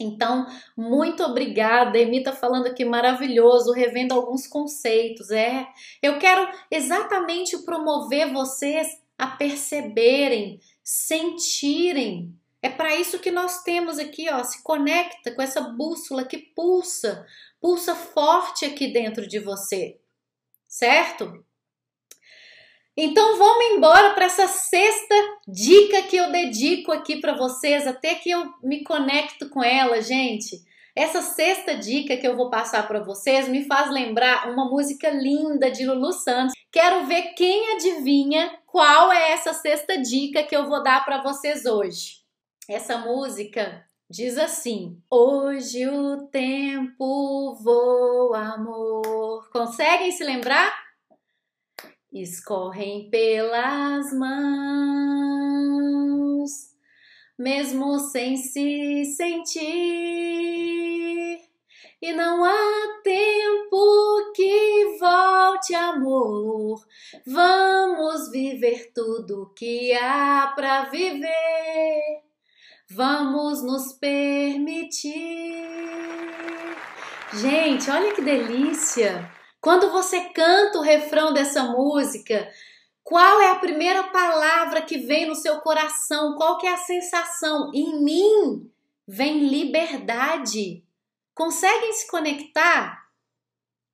Então, 0.00 0.46
muito 0.74 1.22
obrigada. 1.22 1.98
Emi 1.98 2.22
tá 2.22 2.32
falando 2.32 2.66
aqui 2.66 2.84
maravilhoso, 2.84 3.72
revendo 3.72 4.14
alguns 4.14 4.46
conceitos. 4.46 5.30
É, 5.30 5.66
eu 6.02 6.18
quero 6.18 6.48
exatamente 6.70 7.58
promover 7.58 8.32
vocês 8.32 8.98
a 9.18 9.26
perceberem, 9.26 10.58
sentirem. 10.82 12.34
É 12.62 12.68
para 12.68 12.94
isso 12.94 13.18
que 13.18 13.30
nós 13.30 13.62
temos 13.62 13.98
aqui, 13.98 14.28
ó, 14.30 14.44
se 14.44 14.62
conecta 14.62 15.34
com 15.34 15.40
essa 15.40 15.60
bússola 15.62 16.24
que 16.24 16.36
pulsa, 16.36 17.26
pulsa 17.60 17.94
forte 17.94 18.66
aqui 18.66 18.88
dentro 18.88 19.26
de 19.26 19.38
você. 19.38 19.98
Certo? 20.68 21.44
Então 22.96 23.38
vamos 23.38 23.76
embora 23.76 24.12
para 24.12 24.26
essa 24.26 24.46
sexta 24.46 25.14
dica 25.48 26.02
que 26.02 26.16
eu 26.16 26.30
dedico 26.30 26.92
aqui 26.92 27.18
para 27.18 27.34
vocês, 27.34 27.86
até 27.86 28.14
que 28.14 28.30
eu 28.30 28.52
me 28.62 28.84
conecto 28.84 29.48
com 29.48 29.64
ela, 29.64 30.02
gente. 30.02 30.62
Essa 30.94 31.22
sexta 31.22 31.74
dica 31.76 32.16
que 32.16 32.26
eu 32.26 32.36
vou 32.36 32.50
passar 32.50 32.86
para 32.86 33.02
vocês 33.02 33.48
me 33.48 33.64
faz 33.64 33.90
lembrar 33.90 34.50
uma 34.50 34.68
música 34.68 35.08
linda 35.08 35.70
de 35.70 35.86
Lulu 35.86 36.12
Santos. 36.12 36.52
Quero 36.70 37.06
ver 37.06 37.32
quem 37.34 37.74
adivinha 37.74 38.58
qual 38.66 39.10
é 39.10 39.32
essa 39.32 39.54
sexta 39.54 39.96
dica 39.96 40.42
que 40.42 40.54
eu 40.54 40.68
vou 40.68 40.82
dar 40.82 41.02
para 41.04 41.22
vocês 41.22 41.64
hoje. 41.64 42.19
Essa 42.70 42.98
música 42.98 43.84
diz 44.08 44.38
assim: 44.38 45.02
Hoje 45.10 45.88
o 45.88 46.28
tempo 46.28 47.56
voa, 47.56 48.54
amor. 48.54 49.50
Conseguem 49.50 50.12
se 50.12 50.22
lembrar? 50.22 50.72
escorrem 52.12 53.10
pelas 53.10 54.12
mãos, 54.12 54.30
mesmo 57.36 57.98
sem 57.98 58.36
se 58.36 59.04
sentir, 59.16 59.60
e 62.00 62.12
não 62.12 62.44
há 62.44 63.00
tempo 63.02 64.32
que 64.32 64.96
volte, 65.00 65.74
amor. 65.74 66.86
Vamos 67.26 68.30
viver 68.30 68.92
tudo 68.92 69.52
que 69.56 69.92
há 69.92 70.52
para 70.54 70.84
viver. 70.84 72.29
Vamos 72.92 73.62
nos 73.62 73.92
permitir. 73.92 75.14
Gente, 77.34 77.88
olha 77.88 78.12
que 78.12 78.20
delícia! 78.20 79.30
Quando 79.60 79.92
você 79.92 80.20
canta 80.30 80.78
o 80.78 80.82
refrão 80.82 81.32
dessa 81.32 81.62
música, 81.62 82.50
qual 83.04 83.42
é 83.42 83.52
a 83.52 83.60
primeira 83.60 84.02
palavra 84.08 84.82
que 84.82 84.98
vem 84.98 85.28
no 85.28 85.36
seu 85.36 85.60
coração? 85.60 86.34
Qual 86.34 86.58
que 86.58 86.66
é 86.66 86.72
a 86.72 86.78
sensação? 86.78 87.70
Em 87.72 88.02
mim 88.02 88.68
vem 89.06 89.46
liberdade. 89.46 90.84
Conseguem 91.32 91.92
se 91.92 92.08
conectar? 92.08 93.06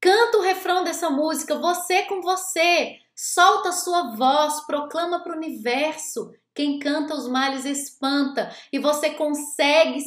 Canta 0.00 0.38
o 0.38 0.42
refrão 0.42 0.84
dessa 0.84 1.10
música, 1.10 1.58
você 1.58 2.04
com 2.04 2.22
você. 2.22 2.96
Solta 3.14 3.68
a 3.68 3.72
sua 3.72 4.16
voz, 4.16 4.60
proclama 4.60 5.22
para 5.22 5.34
o 5.34 5.36
universo. 5.36 6.32
Quem 6.56 6.78
canta 6.78 7.14
os 7.14 7.28
males 7.28 7.66
espanta. 7.66 8.50
E 8.72 8.78
você 8.78 9.10
consegue 9.10 10.02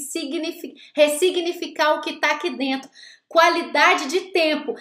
ressignificar 0.96 1.94
o 1.94 2.02
que 2.02 2.10
está 2.10 2.32
aqui 2.32 2.50
dentro. 2.50 2.90
Qualidade 3.28 4.08
de 4.08 4.32
tempo. 4.32 4.74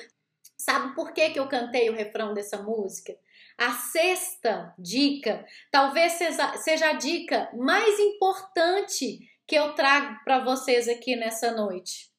Sabe 0.56 0.94
por 0.94 1.12
que, 1.12 1.28
que 1.28 1.38
eu 1.38 1.46
cantei 1.46 1.90
o 1.90 1.94
refrão 1.94 2.32
dessa 2.32 2.62
música? 2.62 3.14
A 3.58 3.72
sexta 3.72 4.74
dica 4.78 5.44
talvez 5.70 6.12
seja, 6.12 6.88
a 6.88 6.92
dica 6.94 7.50
mais 7.54 8.00
importante 8.00 9.18
que 9.46 9.54
eu 9.54 9.74
trago 9.74 10.24
para 10.24 10.42
vocês 10.42 10.88
aqui 10.88 11.16
nessa 11.16 11.50
noite. 11.52 12.10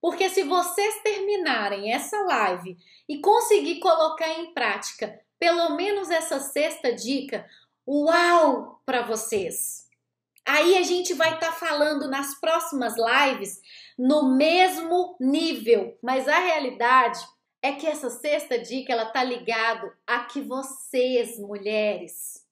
Porque 0.00 0.28
se 0.28 0.44
vocês 0.44 1.02
terminarem 1.02 1.92
essa 1.92 2.16
live 2.22 2.76
e 3.08 3.18
conseguir 3.18 3.80
colocar 3.80 4.28
em 4.28 4.52
prática 4.54 5.20
pelo 5.38 5.76
menos 5.76 6.10
essa 6.10 6.38
sexta 6.38 6.92
dica, 6.92 7.46
uau 7.86 8.82
para 8.84 9.02
vocês! 9.02 9.84
Aí 10.46 10.76
a 10.76 10.82
gente 10.82 11.14
vai 11.14 11.34
estar 11.34 11.52
tá 11.52 11.52
falando 11.52 12.08
nas 12.08 12.38
próximas 12.38 12.94
lives 12.96 13.60
no 13.98 14.36
mesmo 14.36 15.16
nível, 15.18 15.98
mas 16.02 16.28
a 16.28 16.38
realidade 16.38 17.18
é 17.62 17.72
que 17.72 17.86
essa 17.86 18.10
sexta 18.10 18.58
dica 18.58 18.92
ela 18.92 19.06
tá 19.06 19.24
ligado 19.24 19.90
a 20.06 20.24
que 20.24 20.42
vocês, 20.42 21.38
mulheres, 21.38 22.44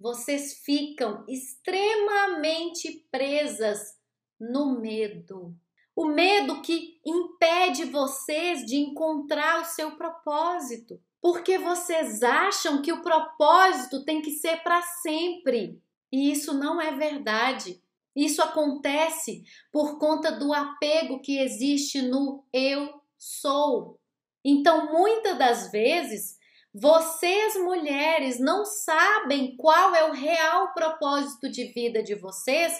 vocês 0.00 0.54
ficam 0.64 1.24
extremamente 1.28 3.06
presas 3.10 3.94
no 4.40 4.80
medo. 4.80 5.54
O 5.94 6.06
medo 6.06 6.62
que 6.62 6.98
impede 7.04 7.84
vocês 7.84 8.64
de 8.64 8.76
encontrar 8.76 9.60
o 9.60 9.66
seu 9.66 9.92
propósito, 9.92 10.98
porque 11.22 11.56
vocês 11.56 12.20
acham 12.24 12.82
que 12.82 12.92
o 12.92 13.00
propósito 13.00 14.04
tem 14.04 14.20
que 14.20 14.32
ser 14.32 14.60
para 14.64 14.82
sempre. 14.82 15.80
E 16.10 16.32
isso 16.32 16.52
não 16.52 16.80
é 16.80 16.90
verdade. 16.90 17.80
Isso 18.14 18.42
acontece 18.42 19.44
por 19.70 19.98
conta 19.98 20.32
do 20.32 20.52
apego 20.52 21.20
que 21.20 21.38
existe 21.38 22.02
no 22.02 22.44
eu 22.52 23.00
sou. 23.16 24.00
Então, 24.44 24.92
muitas 24.92 25.38
das 25.38 25.70
vezes, 25.70 26.38
vocês 26.74 27.54
mulheres 27.54 28.40
não 28.40 28.64
sabem 28.64 29.56
qual 29.56 29.94
é 29.94 30.04
o 30.04 30.12
real 30.12 30.74
propósito 30.74 31.48
de 31.48 31.66
vida 31.66 32.02
de 32.02 32.16
vocês, 32.16 32.76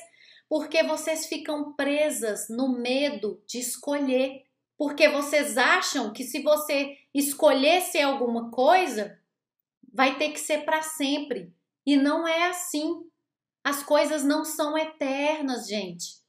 porque 0.48 0.82
vocês 0.82 1.26
ficam 1.26 1.72
presas 1.74 2.48
no 2.50 2.76
medo 2.76 3.40
de 3.46 3.60
escolher. 3.60 4.42
Porque 4.76 5.08
vocês 5.08 5.56
acham 5.56 6.12
que 6.12 6.24
se 6.24 6.42
você 6.42 6.98
escolher 7.14 7.80
ser 7.82 8.02
alguma 8.02 8.50
coisa, 8.50 9.18
vai 9.92 10.16
ter 10.18 10.30
que 10.30 10.40
ser 10.40 10.64
para 10.64 10.82
sempre. 10.82 11.52
E 11.84 11.96
não 11.96 12.26
é 12.26 12.48
assim. 12.48 13.04
As 13.64 13.82
coisas 13.82 14.24
não 14.24 14.44
são 14.44 14.76
eternas, 14.76 15.66
gente. 15.66 16.22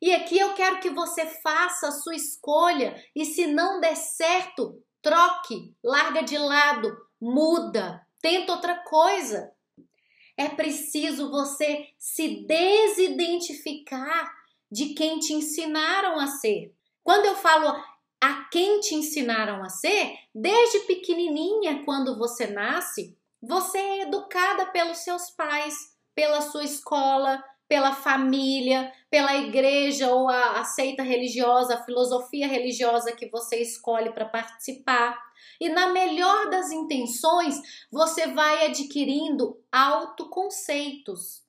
E 0.00 0.12
aqui 0.12 0.38
eu 0.38 0.54
quero 0.54 0.80
que 0.80 0.90
você 0.90 1.24
faça 1.40 1.88
a 1.88 1.92
sua 1.92 2.14
escolha 2.14 3.02
e 3.14 3.24
se 3.24 3.46
não 3.46 3.80
der 3.80 3.96
certo, 3.96 4.82
troque, 5.00 5.74
larga 5.82 6.22
de 6.22 6.36
lado, 6.36 6.94
muda, 7.20 8.06
tenta 8.20 8.52
outra 8.52 8.82
coisa. 8.84 9.50
É 10.36 10.48
preciso 10.48 11.30
você 11.30 11.88
se 11.98 12.44
desidentificar 12.46 14.30
de 14.70 14.94
quem 14.94 15.18
te 15.20 15.32
ensinaram 15.32 16.18
a 16.18 16.26
ser. 16.26 16.74
Quando 17.02 17.26
eu 17.26 17.36
falo 17.36 17.82
a 18.24 18.48
quem 18.50 18.80
te 18.80 18.94
ensinaram 18.94 19.62
a 19.62 19.68
ser, 19.68 20.16
desde 20.34 20.80
pequenininha, 20.86 21.84
quando 21.84 22.16
você 22.16 22.46
nasce, 22.46 23.14
Você 23.42 23.76
é 23.76 24.02
educada 24.04 24.64
pelos 24.72 24.98
seus 24.98 25.28
pais, 25.28 25.74
pela 26.14 26.40
sua 26.40 26.64
escola, 26.64 27.44
pela 27.68 27.94
família, 27.94 28.90
pela 29.10 29.36
igreja 29.36 30.10
ou 30.10 30.30
a, 30.30 30.60
a 30.60 30.64
seita 30.64 31.02
religiosa, 31.02 31.74
a 31.74 31.84
filosofia 31.84 32.48
religiosa 32.48 33.12
que 33.12 33.28
você 33.28 33.60
escolhe 33.60 34.10
para 34.14 34.24
participar. 34.24 35.18
E 35.60 35.68
na 35.68 35.88
melhor 35.88 36.48
das 36.48 36.72
intenções, 36.72 37.60
você 37.92 38.28
vai 38.28 38.64
adquirindo 38.64 39.62
autoconceitos. 39.70 41.43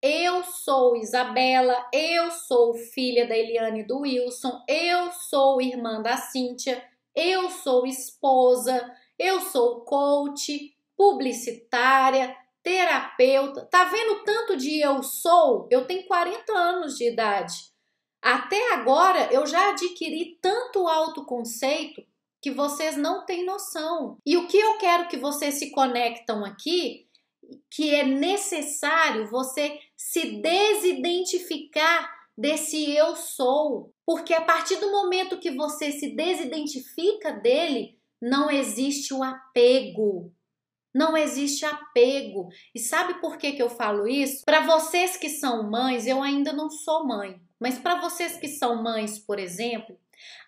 Eu 0.00 0.44
sou 0.44 0.96
Isabela, 0.96 1.88
eu 1.92 2.30
sou 2.30 2.72
filha 2.74 3.26
da 3.26 3.36
Eliane 3.36 3.80
e 3.80 3.84
do 3.84 4.00
Wilson, 4.00 4.62
eu 4.68 5.10
sou 5.10 5.60
irmã 5.60 6.00
da 6.00 6.16
Cíntia, 6.16 6.84
eu 7.16 7.50
sou 7.50 7.84
esposa, 7.84 8.94
eu 9.18 9.40
sou 9.40 9.80
coach, 9.80 10.72
publicitária, 10.96 12.36
terapeuta. 12.62 13.66
Tá 13.66 13.84
vendo 13.86 14.22
tanto 14.22 14.56
de 14.56 14.78
eu 14.80 15.02
sou? 15.02 15.66
Eu 15.68 15.84
tenho 15.84 16.06
40 16.06 16.52
anos 16.52 16.96
de 16.96 17.08
idade. 17.08 17.54
Até 18.22 18.74
agora 18.74 19.32
eu 19.32 19.46
já 19.46 19.70
adquiri 19.70 20.38
tanto 20.40 20.86
autoconceito 20.86 22.04
que 22.40 22.52
vocês 22.52 22.96
não 22.96 23.26
têm 23.26 23.44
noção. 23.44 24.16
E 24.24 24.36
o 24.36 24.46
que 24.46 24.58
eu 24.58 24.78
quero 24.78 25.08
que 25.08 25.16
vocês 25.16 25.54
se 25.54 25.72
conectam 25.72 26.44
aqui, 26.44 27.08
que 27.68 27.92
é 27.92 28.04
necessário 28.04 29.28
você 29.28 29.80
se 29.98 30.40
desidentificar 30.40 32.08
desse 32.36 32.88
eu 32.94 33.16
sou, 33.16 33.92
porque 34.06 34.32
a 34.32 34.40
partir 34.40 34.76
do 34.76 34.92
momento 34.92 35.40
que 35.40 35.50
você 35.50 35.90
se 35.90 36.14
desidentifica 36.14 37.32
dele, 37.32 37.98
não 38.22 38.48
existe 38.48 39.12
o 39.12 39.24
apego. 39.24 40.32
Não 40.94 41.16
existe 41.16 41.64
apego. 41.64 42.48
E 42.72 42.78
sabe 42.78 43.20
por 43.20 43.36
que, 43.36 43.52
que 43.52 43.62
eu 43.62 43.68
falo 43.68 44.06
isso? 44.06 44.44
Para 44.44 44.64
vocês 44.64 45.16
que 45.16 45.28
são 45.28 45.68
mães, 45.68 46.06
eu 46.06 46.22
ainda 46.22 46.52
não 46.52 46.70
sou 46.70 47.04
mãe, 47.04 47.40
mas 47.58 47.78
para 47.78 48.00
vocês 48.00 48.38
que 48.38 48.48
são 48.48 48.82
mães, 48.82 49.18
por 49.18 49.38
exemplo, 49.38 49.98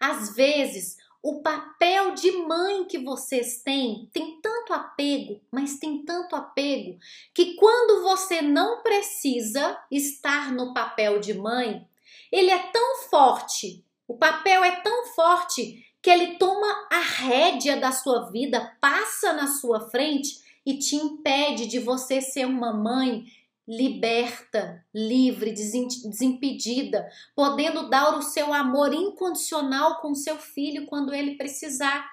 às 0.00 0.34
vezes 0.34 0.96
o 1.22 1.42
papel 1.42 2.14
de 2.14 2.32
mãe 2.32 2.84
que 2.84 2.98
vocês 2.98 3.62
têm 3.62 4.08
tem 4.12 4.40
tanto 4.40 4.72
apego, 4.72 5.40
mas 5.50 5.78
tem 5.78 6.02
tanto 6.04 6.34
apego, 6.34 6.98
que 7.34 7.54
quando 7.56 8.02
você 8.02 8.40
não 8.40 8.82
precisa 8.82 9.78
estar 9.90 10.52
no 10.52 10.72
papel 10.72 11.20
de 11.20 11.34
mãe, 11.34 11.86
ele 12.32 12.50
é 12.50 12.58
tão 12.58 13.02
forte, 13.10 13.84
o 14.08 14.16
papel 14.16 14.64
é 14.64 14.80
tão 14.80 15.06
forte 15.08 15.86
que 16.02 16.08
ele 16.08 16.38
toma 16.38 16.88
a 16.90 17.00
rédea 17.00 17.76
da 17.76 17.92
sua 17.92 18.30
vida, 18.30 18.76
passa 18.80 19.32
na 19.34 19.46
sua 19.46 19.90
frente 19.90 20.40
e 20.64 20.78
te 20.78 20.96
impede 20.96 21.66
de 21.66 21.78
você 21.78 22.22
ser 22.22 22.46
uma 22.46 22.72
mãe 22.72 23.24
liberta, 23.70 24.84
livre, 24.92 25.52
desimpedida, 25.52 27.08
podendo 27.36 27.88
dar 27.88 28.18
o 28.18 28.22
seu 28.22 28.52
amor 28.52 28.92
incondicional 28.92 30.00
com 30.00 30.12
seu 30.12 30.36
filho 30.38 30.86
quando 30.86 31.14
ele 31.14 31.36
precisar. 31.36 32.04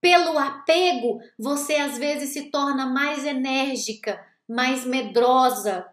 Pelo 0.00 0.38
apego, 0.38 1.20
você 1.38 1.74
às 1.76 1.98
vezes 1.98 2.30
se 2.30 2.50
torna 2.50 2.86
mais 2.86 3.26
enérgica, 3.26 4.18
mais 4.48 4.86
medrosa, 4.86 5.86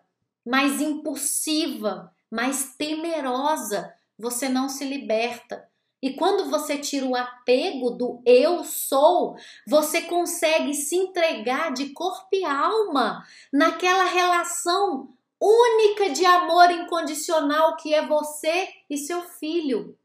mais 0.47 0.79
impulsiva, 0.79 2.09
mais 2.31 2.73
temerosa. 2.77 3.93
Você 4.17 4.47
não 4.47 4.69
se 4.69 4.85
liberta. 4.85 5.68
E 6.01 6.13
quando 6.13 6.49
você 6.49 6.77
tira 6.77 7.05
o 7.05 7.15
apego 7.15 7.91
do 7.91 8.21
eu 8.25 8.63
sou, 8.63 9.35
você 9.67 10.01
consegue 10.01 10.73
se 10.73 10.95
entregar 10.95 11.73
de 11.73 11.89
corpo 11.89 12.29
e 12.33 12.45
alma 12.45 13.25
naquela 13.51 14.05
relação 14.05 15.13
única 15.41 16.09
de 16.09 16.25
amor 16.25 16.71
incondicional 16.71 17.75
que 17.77 17.93
é 17.93 18.05
você 18.05 18.69
e 18.89 18.97
seu 18.97 19.21
filho. 19.23 19.97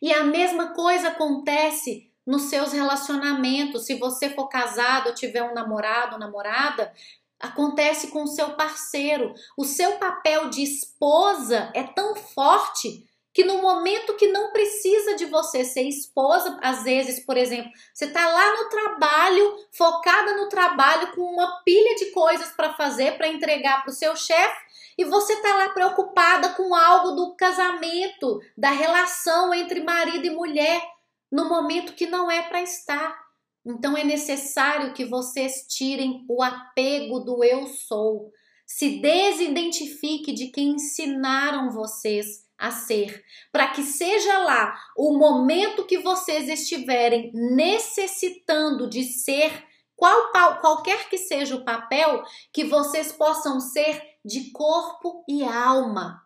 E 0.00 0.12
a 0.12 0.22
mesma 0.22 0.74
coisa 0.74 1.08
acontece 1.08 2.08
nos 2.24 2.42
seus 2.42 2.72
relacionamentos. 2.72 3.84
Se 3.84 3.94
você 3.94 4.30
for 4.30 4.48
casado 4.48 5.14
tiver 5.14 5.42
um 5.42 5.54
namorado 5.54 6.14
ou 6.14 6.20
namorada, 6.20 6.92
acontece 7.40 8.08
com 8.08 8.22
o 8.24 8.28
seu 8.28 8.50
parceiro. 8.50 9.34
O 9.56 9.64
seu 9.64 9.98
papel 9.98 10.50
de 10.50 10.62
esposa 10.62 11.72
é 11.74 11.82
tão 11.82 12.14
forte 12.14 13.07
que 13.38 13.44
no 13.44 13.62
momento 13.62 14.16
que 14.16 14.26
não 14.32 14.50
precisa 14.50 15.14
de 15.14 15.24
você 15.26 15.62
ser 15.64 15.82
esposa, 15.82 16.58
às 16.60 16.82
vezes, 16.82 17.24
por 17.24 17.36
exemplo, 17.36 17.70
você 17.94 18.06
está 18.06 18.26
lá 18.26 18.56
no 18.56 18.68
trabalho, 18.68 19.56
focada 19.70 20.36
no 20.36 20.48
trabalho, 20.48 21.12
com 21.12 21.20
uma 21.20 21.62
pilha 21.62 21.94
de 21.94 22.06
coisas 22.06 22.48
para 22.48 22.74
fazer, 22.74 23.16
para 23.16 23.28
entregar 23.28 23.84
para 23.84 23.92
o 23.92 23.94
seu 23.94 24.16
chefe, 24.16 24.56
e 24.98 25.04
você 25.04 25.34
está 25.34 25.54
lá 25.54 25.68
preocupada 25.68 26.48
com 26.54 26.74
algo 26.74 27.12
do 27.12 27.36
casamento, 27.36 28.40
da 28.56 28.70
relação 28.70 29.54
entre 29.54 29.84
marido 29.84 30.26
e 30.26 30.30
mulher, 30.30 30.82
no 31.30 31.48
momento 31.48 31.92
que 31.92 32.08
não 32.08 32.28
é 32.28 32.42
para 32.42 32.60
estar. 32.60 33.16
Então 33.64 33.96
é 33.96 34.02
necessário 34.02 34.92
que 34.92 35.04
vocês 35.04 35.64
tirem 35.68 36.26
o 36.28 36.42
apego 36.42 37.20
do 37.20 37.44
eu 37.44 37.68
sou. 37.68 38.32
Se 38.66 38.98
desidentifique 38.98 40.32
de 40.32 40.48
quem 40.48 40.70
ensinaram 40.70 41.70
vocês 41.70 42.47
a 42.58 42.72
ser, 42.72 43.24
para 43.52 43.68
que 43.68 43.84
seja 43.84 44.38
lá 44.38 44.76
o 44.96 45.16
momento 45.16 45.86
que 45.86 45.98
vocês 45.98 46.48
estiverem 46.48 47.30
necessitando 47.32 48.90
de 48.90 49.04
ser, 49.04 49.64
qual, 49.94 50.32
qualquer 50.60 51.08
que 51.08 51.16
seja 51.16 51.54
o 51.54 51.64
papel, 51.64 52.24
que 52.52 52.64
vocês 52.64 53.12
possam 53.12 53.60
ser 53.60 54.02
de 54.24 54.50
corpo 54.50 55.24
e 55.28 55.44
alma, 55.44 56.20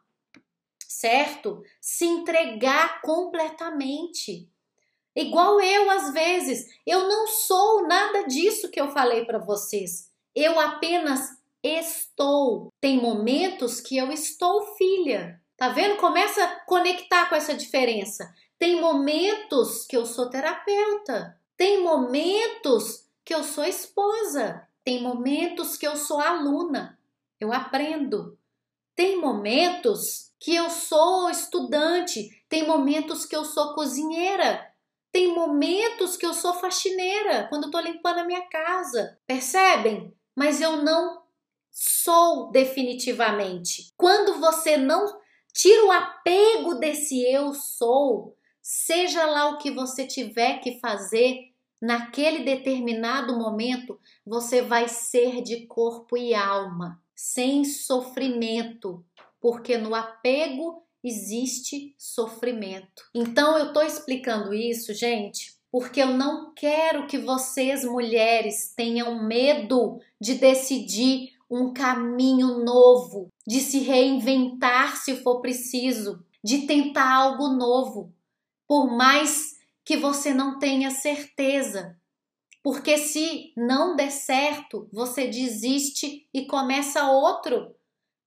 certo? 0.89 1.63
Se 1.81 2.07
entregar 2.07 3.03
completamente. 3.03 4.51
Igual 5.15 5.61
eu, 5.61 5.91
às 5.91 6.13
vezes, 6.15 6.67
eu 6.87 7.07
não 7.09 7.27
sou 7.27 7.87
nada 7.87 8.27
disso 8.27 8.71
que 8.71 8.81
eu 8.81 8.91
falei 8.91 9.27
para 9.27 9.39
vocês. 9.39 10.11
Eu 10.35 10.59
apenas 10.59 11.29
estou. 11.63 12.69
Tem 12.81 13.01
momentos 13.01 13.81
que 13.81 13.97
eu 13.97 14.11
estou 14.11 14.75
filha, 14.77 15.42
Tá 15.57 15.69
vendo? 15.69 15.97
Começa 15.97 16.43
a 16.43 16.61
conectar 16.61 17.29
com 17.29 17.35
essa 17.35 17.55
diferença. 17.55 18.33
Tem 18.59 18.81
momentos 18.81 19.87
que 19.87 19.97
eu 19.97 20.07
sou 20.07 20.31
terapeuta, 20.31 21.39
tem 21.57 21.83
momentos 21.83 23.09
que 23.25 23.35
eu 23.35 23.43
sou 23.43 23.65
esposa, 23.65 24.67
tem 24.85 25.03
momentos 25.03 25.77
que 25.77 25.87
eu 25.87 25.97
sou 25.97 26.21
aluna, 26.21 26.99
eu 27.41 27.53
aprendo. 27.53 28.39
Tem 28.95 29.21
momentos 29.21 30.33
que 30.39 30.55
eu 30.55 30.69
sou 30.71 31.31
estudante, 31.31 32.45
tem 32.49 32.67
momentos 32.67 33.25
que 33.25 33.35
eu 33.35 33.45
sou 33.45 33.75
cozinheira, 33.75 34.73
tem 35.11 35.35
momentos 35.35 36.17
que 36.17 36.27
eu 36.27 36.35
sou 36.35 36.55
faxineira, 36.55 37.47
quando 37.49 37.65
eu 37.65 37.71
tô 37.71 37.79
limpando 37.81 38.19
a 38.19 38.25
minha 38.25 38.43
casa. 38.49 39.19
Percebem? 39.27 40.13
Mas 40.35 40.61
eu 40.61 40.79
não 40.79 41.23
sou 41.71 42.51
definitivamente. 42.51 43.93
Quando 43.97 44.41
você 44.41 44.77
não 44.77 45.21
Tira 45.53 45.85
o 45.87 45.91
apego 45.91 46.75
desse 46.75 47.23
eu 47.23 47.53
sou, 47.53 48.37
seja 48.61 49.27
lá 49.27 49.51
o 49.51 49.59
que 49.59 49.71
você 49.71 50.07
tiver 50.07 50.59
que 50.59 50.79
fazer, 50.81 51.53
naquele 51.81 52.45
determinado 52.45 53.37
momento, 53.37 53.99
você 54.25 54.63
vai 54.63 54.89
ser 54.89 55.43
de 55.43 55.67
corpo 55.67 56.17
e 56.17 56.33
alma, 56.33 57.03
sem 57.15 57.65
sofrimento, 57.65 59.05
porque 59.41 59.77
no 59.77 59.95
apego 59.95 60.85
existe 61.03 61.95
sofrimento. 61.99 63.03
Então 63.13 63.59
eu 63.59 63.69
estou 63.69 63.83
explicando 63.83 64.55
isso, 64.55 64.95
gente, 64.95 65.55
porque 65.73 66.01
eu 66.01 66.09
não 66.09 66.53
quero 66.55 67.07
que 67.09 67.19
vocês, 67.19 67.85
mulheres, 67.85 68.73
tenham 68.77 69.27
medo 69.27 69.99
de 70.21 70.35
decidir 70.35 71.33
um 71.55 71.75
caminho 71.75 72.65
novo, 72.65 73.29
de 73.47 73.61
se 73.61 73.81
reinventar 73.81 74.97
se 74.97 75.17
for 75.17 75.43
preciso, 75.43 76.25
de 76.43 76.67
tentar 76.67 77.13
algo 77.13 77.49
novo, 77.49 78.11
por 78.67 78.91
mais 78.91 79.59
que 79.85 79.99
você 79.99 80.33
não 80.33 80.59
tenha 80.59 80.91
certeza. 80.91 81.95
Porque 82.63 82.97
se 82.97 83.53
não 83.55 83.95
der 83.95 84.11
certo, 84.11 84.89
você 84.91 85.27
desiste 85.27 86.27
e 86.33 86.47
começa 86.47 87.11
outro. 87.11 87.75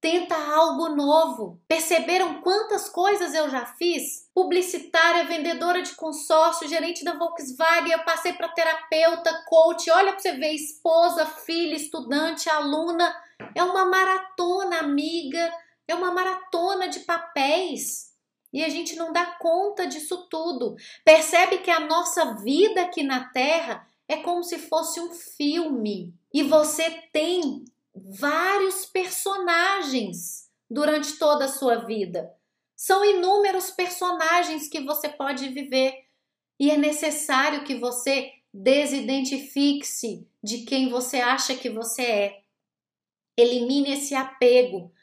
Tenta 0.06 0.36
algo 0.36 0.90
novo. 0.90 1.60
Perceberam 1.68 2.40
quantas 2.42 2.88
coisas 2.88 3.34
eu 3.34 3.50
já 3.50 3.66
fiz? 3.66 4.30
Publicitária, 4.36 5.26
vendedora 5.26 5.82
de 5.82 5.96
consórcio, 5.96 6.68
gerente 6.68 7.04
da 7.04 7.18
Volkswagen, 7.18 7.92
eu 7.92 8.04
passei 8.04 8.34
para 8.34 8.50
terapeuta, 8.50 9.44
coach, 9.48 9.90
olha 9.90 10.12
para 10.12 10.20
você 10.20 10.34
ver, 10.34 10.54
esposa, 10.54 11.26
filha, 11.26 11.74
estudante, 11.74 12.48
aluna. 12.48 13.20
É 13.56 13.64
uma 13.64 13.84
maratona, 13.86 14.78
amiga, 14.78 15.52
é 15.88 15.96
uma 15.96 16.12
maratona 16.12 16.88
de 16.88 17.00
papéis. 17.00 18.14
E 18.54 18.64
a 18.64 18.70
gente 18.70 18.96
não 18.96 19.12
dá 19.12 19.26
conta 19.40 19.88
disso 19.88 20.28
tudo. 20.30 20.76
Percebe 21.04 21.58
que 21.58 21.72
a 21.72 21.80
nossa 21.80 22.36
vida 22.36 22.84
aqui 22.84 23.02
na 23.02 23.30
Terra 23.30 23.88
é 24.08 24.18
como 24.18 24.44
se 24.44 24.60
fosse 24.60 25.00
um 25.00 25.12
filme 25.12 26.14
e 26.32 26.44
você 26.44 26.92
tem 27.12 27.66
vários 27.96 28.86
personagens 28.86 30.50
durante 30.70 31.18
toda 31.18 31.46
a 31.46 31.50
sua 31.50 31.86
vida. 31.86 32.34
São 32.76 33.06
inúmeros 33.06 33.72
personagens 33.72 34.68
que 34.68 34.82
você 34.82 35.08
pode 35.08 35.48
viver 35.50 36.06
e 36.60 36.70
é 36.70 36.78
necessário 36.78 37.64
que 37.64 37.76
você 37.76 38.34
desidentifique-se 38.54 40.28
de 40.44 40.60
quem 40.60 40.90
você 40.90 41.18
acha 41.18 41.56
que 41.56 41.70
você 41.70 42.02
é. 42.04 42.42
Elimine 43.38 43.94
esse 43.94 44.16
apego, 44.16 44.94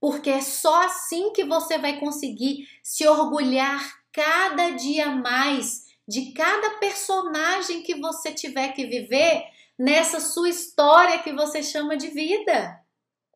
porque 0.00 0.30
é 0.30 0.40
só 0.40 0.84
assim 0.84 1.32
que 1.32 1.44
você 1.44 1.76
vai 1.78 1.98
conseguir 1.98 2.68
se 2.82 3.06
orgulhar 3.06 4.00
cada 4.12 4.70
dia 4.70 5.10
mais 5.10 5.86
de 6.06 6.32
cada 6.32 6.78
personagem 6.78 7.82
que 7.82 7.94
você 7.94 8.32
tiver 8.32 8.72
que 8.72 8.86
viver 8.86 9.44
nessa 9.80 10.20
sua 10.20 10.50
história 10.50 11.22
que 11.22 11.32
você 11.32 11.62
chama 11.62 11.96
de 11.96 12.08
vida. 12.08 12.84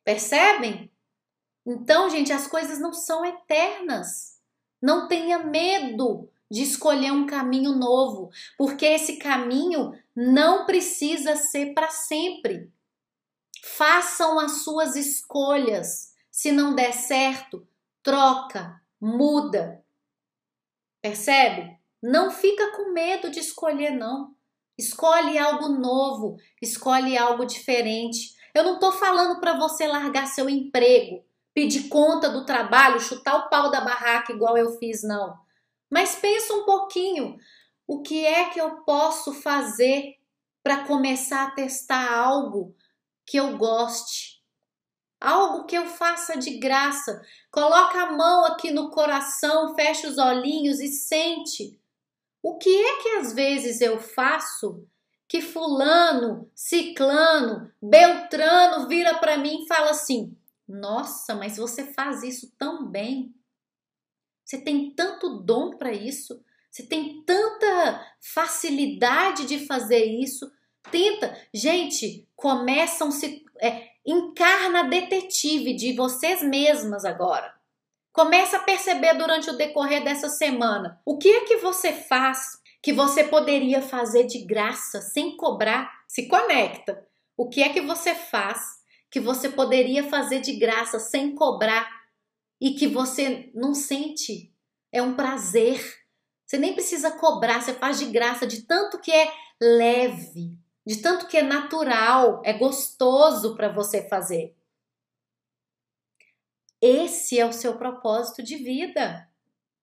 Percebem? 0.05 0.93
Então, 1.65 2.11
gente, 2.11 2.35
as 2.35 2.47
coisas 2.47 2.79
não 2.79 2.93
são 2.93 3.25
eternas. 3.25 4.39
Não 4.81 5.09
tenha 5.09 5.39
medo 5.39 6.31
de 6.51 6.63
escolher 6.63 7.13
um 7.13 7.25
caminho 7.25 7.73
novo, 7.73 8.29
porque 8.59 8.85
esse 8.85 9.17
caminho 9.17 9.99
não 10.15 10.67
precisa 10.67 11.35
ser 11.35 11.73
para 11.73 11.89
sempre. 11.89 12.71
Façam 13.63 14.39
as 14.39 14.63
suas 14.63 14.97
escolhas. 14.97 16.13
Se 16.31 16.53
não 16.53 16.75
der 16.75 16.93
certo, 16.93 17.67
troca, 18.03 18.79
muda. 19.01 19.83
Percebe? 21.01 21.79
Não 22.03 22.31
fica 22.31 22.77
com 22.77 22.93
medo 22.93 23.31
de 23.31 23.41
escolher, 23.41 23.93
não. 23.93 24.37
Escolhe 24.77 25.39
algo 25.39 25.69
novo, 25.69 26.37
escolhe 26.61 27.17
algo 27.17 27.45
diferente. 27.45 28.35
Eu 28.55 28.65
não 28.65 28.75
estou 28.75 28.93
falando 28.93 29.41
para 29.41 29.57
você 29.57 29.87
largar 29.87 30.27
seu 30.27 30.49
emprego, 30.49 31.25
pedir 31.55 31.89
conta 31.89 32.29
do 32.29 32.45
trabalho, 32.45 33.01
chutar 33.01 33.37
o 33.37 33.49
pau 33.49 33.71
da 33.71 33.81
barraca 33.81 34.33
igual 34.33 34.57
eu 34.57 34.77
fiz, 34.79 35.03
não. 35.03 35.37
Mas 35.91 36.17
pensa 36.17 36.53
um 36.55 36.65
pouquinho, 36.65 37.37
o 37.87 38.03
que 38.03 38.27
é 38.27 38.49
que 38.51 38.61
eu 38.61 38.83
posso 38.85 39.33
fazer 39.33 40.15
para 40.63 40.85
começar 40.85 41.45
a 41.45 41.51
testar 41.53 42.13
algo 42.13 42.75
que 43.25 43.37
eu 43.37 43.57
goste? 43.57 44.43
Algo 45.21 45.65
que 45.67 45.77
eu 45.77 45.87
faça 45.87 46.37
de 46.37 46.59
graça. 46.59 47.23
Coloca 47.51 48.03
a 48.03 48.13
mão 48.13 48.45
aqui 48.45 48.71
no 48.71 48.91
coração, 48.91 49.75
fecha 49.75 50.09
os 50.09 50.19
olhinhos 50.19 50.81
e 50.81 50.89
sente. 50.89 51.79
O 52.45 52.59
que 52.59 52.69
é 52.69 53.03
que 53.03 53.09
às 53.17 53.33
vezes 53.33 53.81
eu 53.81 53.99
faço 53.99 54.87
que 55.27 55.41
fulano, 55.41 56.47
ciclano, 56.55 57.73
beltrano 57.81 58.87
vira 58.87 59.15
para 59.15 59.39
mim 59.39 59.63
e 59.63 59.67
fala 59.67 59.93
assim: 59.93 60.37
"Nossa, 60.69 61.35
mas 61.35 61.57
você 61.57 61.91
faz 61.95 62.23
isso 62.23 62.53
tão 62.59 62.87
bem. 62.87 63.35
Você 64.45 64.59
tem 64.61 64.91
tanto 64.91 65.39
dom 65.39 65.79
para 65.79 65.91
isso, 65.91 66.45
você 66.71 66.83
tem 66.83 67.23
tanta 67.23 68.15
facilidade 68.21 69.47
de 69.47 69.67
fazer 69.67 70.05
isso. 70.05 70.53
Tenta, 70.91 71.35
gente, 71.51 72.29
começam 72.37 73.11
se 73.11 73.43
é, 73.59 73.89
encarna 74.05 74.85
detetive 74.85 75.75
de 75.75 75.95
vocês 75.95 76.43
mesmas 76.43 77.07
agora. 77.07 77.54
Começa 78.15 78.59
a 78.59 78.61
perceber 78.61 79.15
durante 79.15 79.51
o 79.51 79.57
decorrer 79.57 80.05
dessa 80.05 80.29
semana 80.29 81.01
o 81.05 81.19
que 81.19 81.29
é 81.29 81.41
que 81.41 81.57
você 81.57 81.93
faz 81.93 82.63
que 82.81 82.93
você 82.93 83.25
poderia 83.25 83.83
fazer 83.83 84.25
de 84.25 84.45
graça, 84.45 85.01
sem 85.01 85.37
cobrar. 85.37 85.91
Se 86.07 86.29
conecta. 86.29 87.05
O 87.37 87.49
que 87.49 87.61
é 87.61 87.71
que 87.71 87.81
você 87.81 88.15
faz 88.15 88.61
que 89.11 89.19
você 89.19 89.49
poderia 89.49 90.09
fazer 90.09 90.41
de 90.41 90.53
graça, 90.53 91.01
sem 91.01 91.35
cobrar 91.35 91.91
e 92.61 92.75
que 92.75 92.87
você 92.87 93.51
não 93.53 93.75
sente? 93.75 94.55
É 94.93 95.03
um 95.03 95.15
prazer. 95.15 95.83
Você 96.47 96.57
nem 96.57 96.73
precisa 96.73 97.11
cobrar, 97.11 97.63
você 97.63 97.75
faz 97.75 97.99
de 97.99 98.05
graça, 98.05 98.47
de 98.47 98.63
tanto 98.63 99.01
que 99.01 99.11
é 99.11 99.33
leve, 99.61 100.57
de 100.87 100.99
tanto 100.99 101.27
que 101.27 101.39
é 101.39 101.43
natural, 101.43 102.43
é 102.45 102.53
gostoso 102.53 103.57
para 103.57 103.73
você 103.73 104.09
fazer. 104.09 104.55
Esse 106.87 107.39
é 107.39 107.47
o 107.47 107.53
seu 107.53 107.79
propósito 107.79 108.43
de 108.43 108.57
vida. 108.57 109.27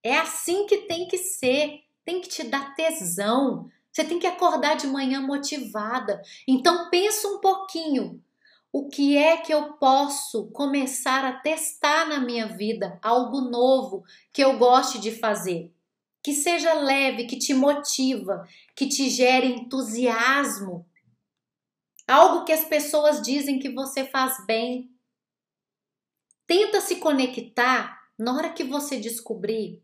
É 0.03 0.19
assim 0.19 0.67
que 0.67 0.85
tem 0.85 1.07
que 1.07 1.17
ser. 1.17 1.79
Tem 2.05 2.21
que 2.21 2.29
te 2.29 2.43
dar 2.43 2.75
tesão. 2.75 3.67
Você 3.91 4.03
tem 4.03 4.19
que 4.19 4.27
acordar 4.27 4.75
de 4.75 4.85
manhã 4.85 5.19
motivada. 5.19 6.21
Então 6.47 6.91
pensa 6.91 7.27
um 7.27 7.39
pouquinho. 7.39 8.23
O 8.71 8.87
que 8.87 9.17
é 9.17 9.37
que 9.37 9.51
eu 9.51 9.73
posso 9.73 10.51
começar 10.51 11.25
a 11.25 11.33
testar 11.39 12.07
na 12.07 12.19
minha 12.19 12.45
vida? 12.45 12.99
Algo 13.01 13.41
novo 13.41 14.03
que 14.31 14.43
eu 14.43 14.59
goste 14.59 14.99
de 14.99 15.09
fazer. 15.09 15.73
Que 16.21 16.35
seja 16.35 16.71
leve, 16.75 17.25
que 17.25 17.35
te 17.35 17.51
motiva, 17.51 18.47
que 18.75 18.87
te 18.87 19.09
gere 19.09 19.47
entusiasmo. 19.47 20.85
Algo 22.07 22.45
que 22.45 22.53
as 22.53 22.63
pessoas 22.63 23.23
dizem 23.23 23.57
que 23.57 23.71
você 23.71 24.05
faz 24.05 24.45
bem. 24.45 24.87
Tenta 26.51 26.81
se 26.81 26.97
conectar 26.97 27.97
na 28.19 28.35
hora 28.35 28.49
que 28.49 28.65
você 28.65 28.97
descobrir. 28.97 29.81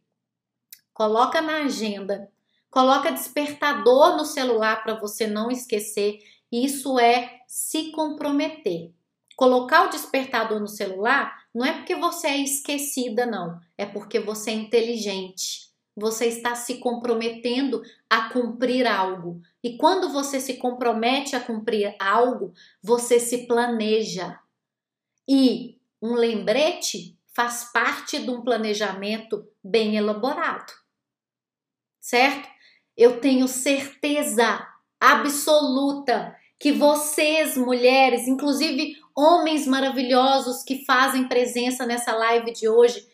Coloca 0.94 1.42
na 1.42 1.64
agenda, 1.64 2.30
coloca 2.70 3.10
despertador 3.10 4.18
no 4.18 4.26
celular 4.26 4.84
para 4.84 5.00
você 5.00 5.28
não 5.28 5.50
esquecer. 5.50 6.20
Isso 6.52 7.00
é 7.00 7.40
se 7.48 7.94
comprometer. 7.94 8.92
Colocar 9.38 9.86
o 9.86 9.90
despertador 9.92 10.60
no 10.60 10.68
celular 10.68 11.42
não 11.56 11.66
é 11.66 11.72
porque 11.72 11.96
você 11.96 12.28
é 12.28 12.38
esquecida, 12.40 13.26
não. 13.26 13.62
É 13.78 13.86
porque 13.86 14.20
você 14.20 14.52
é 14.52 14.56
inteligente. 14.56 15.72
Você 15.96 16.26
está 16.26 16.54
se 16.54 16.80
comprometendo 16.80 17.82
a 18.10 18.28
cumprir 18.28 18.86
algo. 18.86 19.40
E 19.64 19.78
quando 19.78 20.10
você 20.10 20.42
se 20.42 20.56
compromete 20.58 21.34
a 21.34 21.40
cumprir 21.40 21.96
algo, 21.98 22.54
você 22.84 23.22
se 23.22 23.48
planeja. 23.48 24.38
E 25.26 25.77
um 26.02 26.14
lembrete 26.14 27.18
faz 27.36 27.72
parte 27.72 28.20
de 28.20 28.30
um 28.30 28.42
planejamento 28.42 29.48
bem 29.64 29.96
elaborado. 29.96 30.74
Certo? 32.00 32.50
Eu 32.96 33.20
tenho 33.20 33.48
certeza 33.48 34.68
absoluta 35.00 36.36
que 36.60 36.72
vocês, 36.72 37.56
mulheres, 37.56 38.28
inclusive 38.28 38.96
homens 39.16 39.68
maravilhosos 39.68 40.64
que 40.64 40.84
fazem 40.84 41.28
presença 41.28 41.86
nessa 41.86 42.16
live 42.16 42.52
de 42.52 42.68
hoje, 42.68 43.08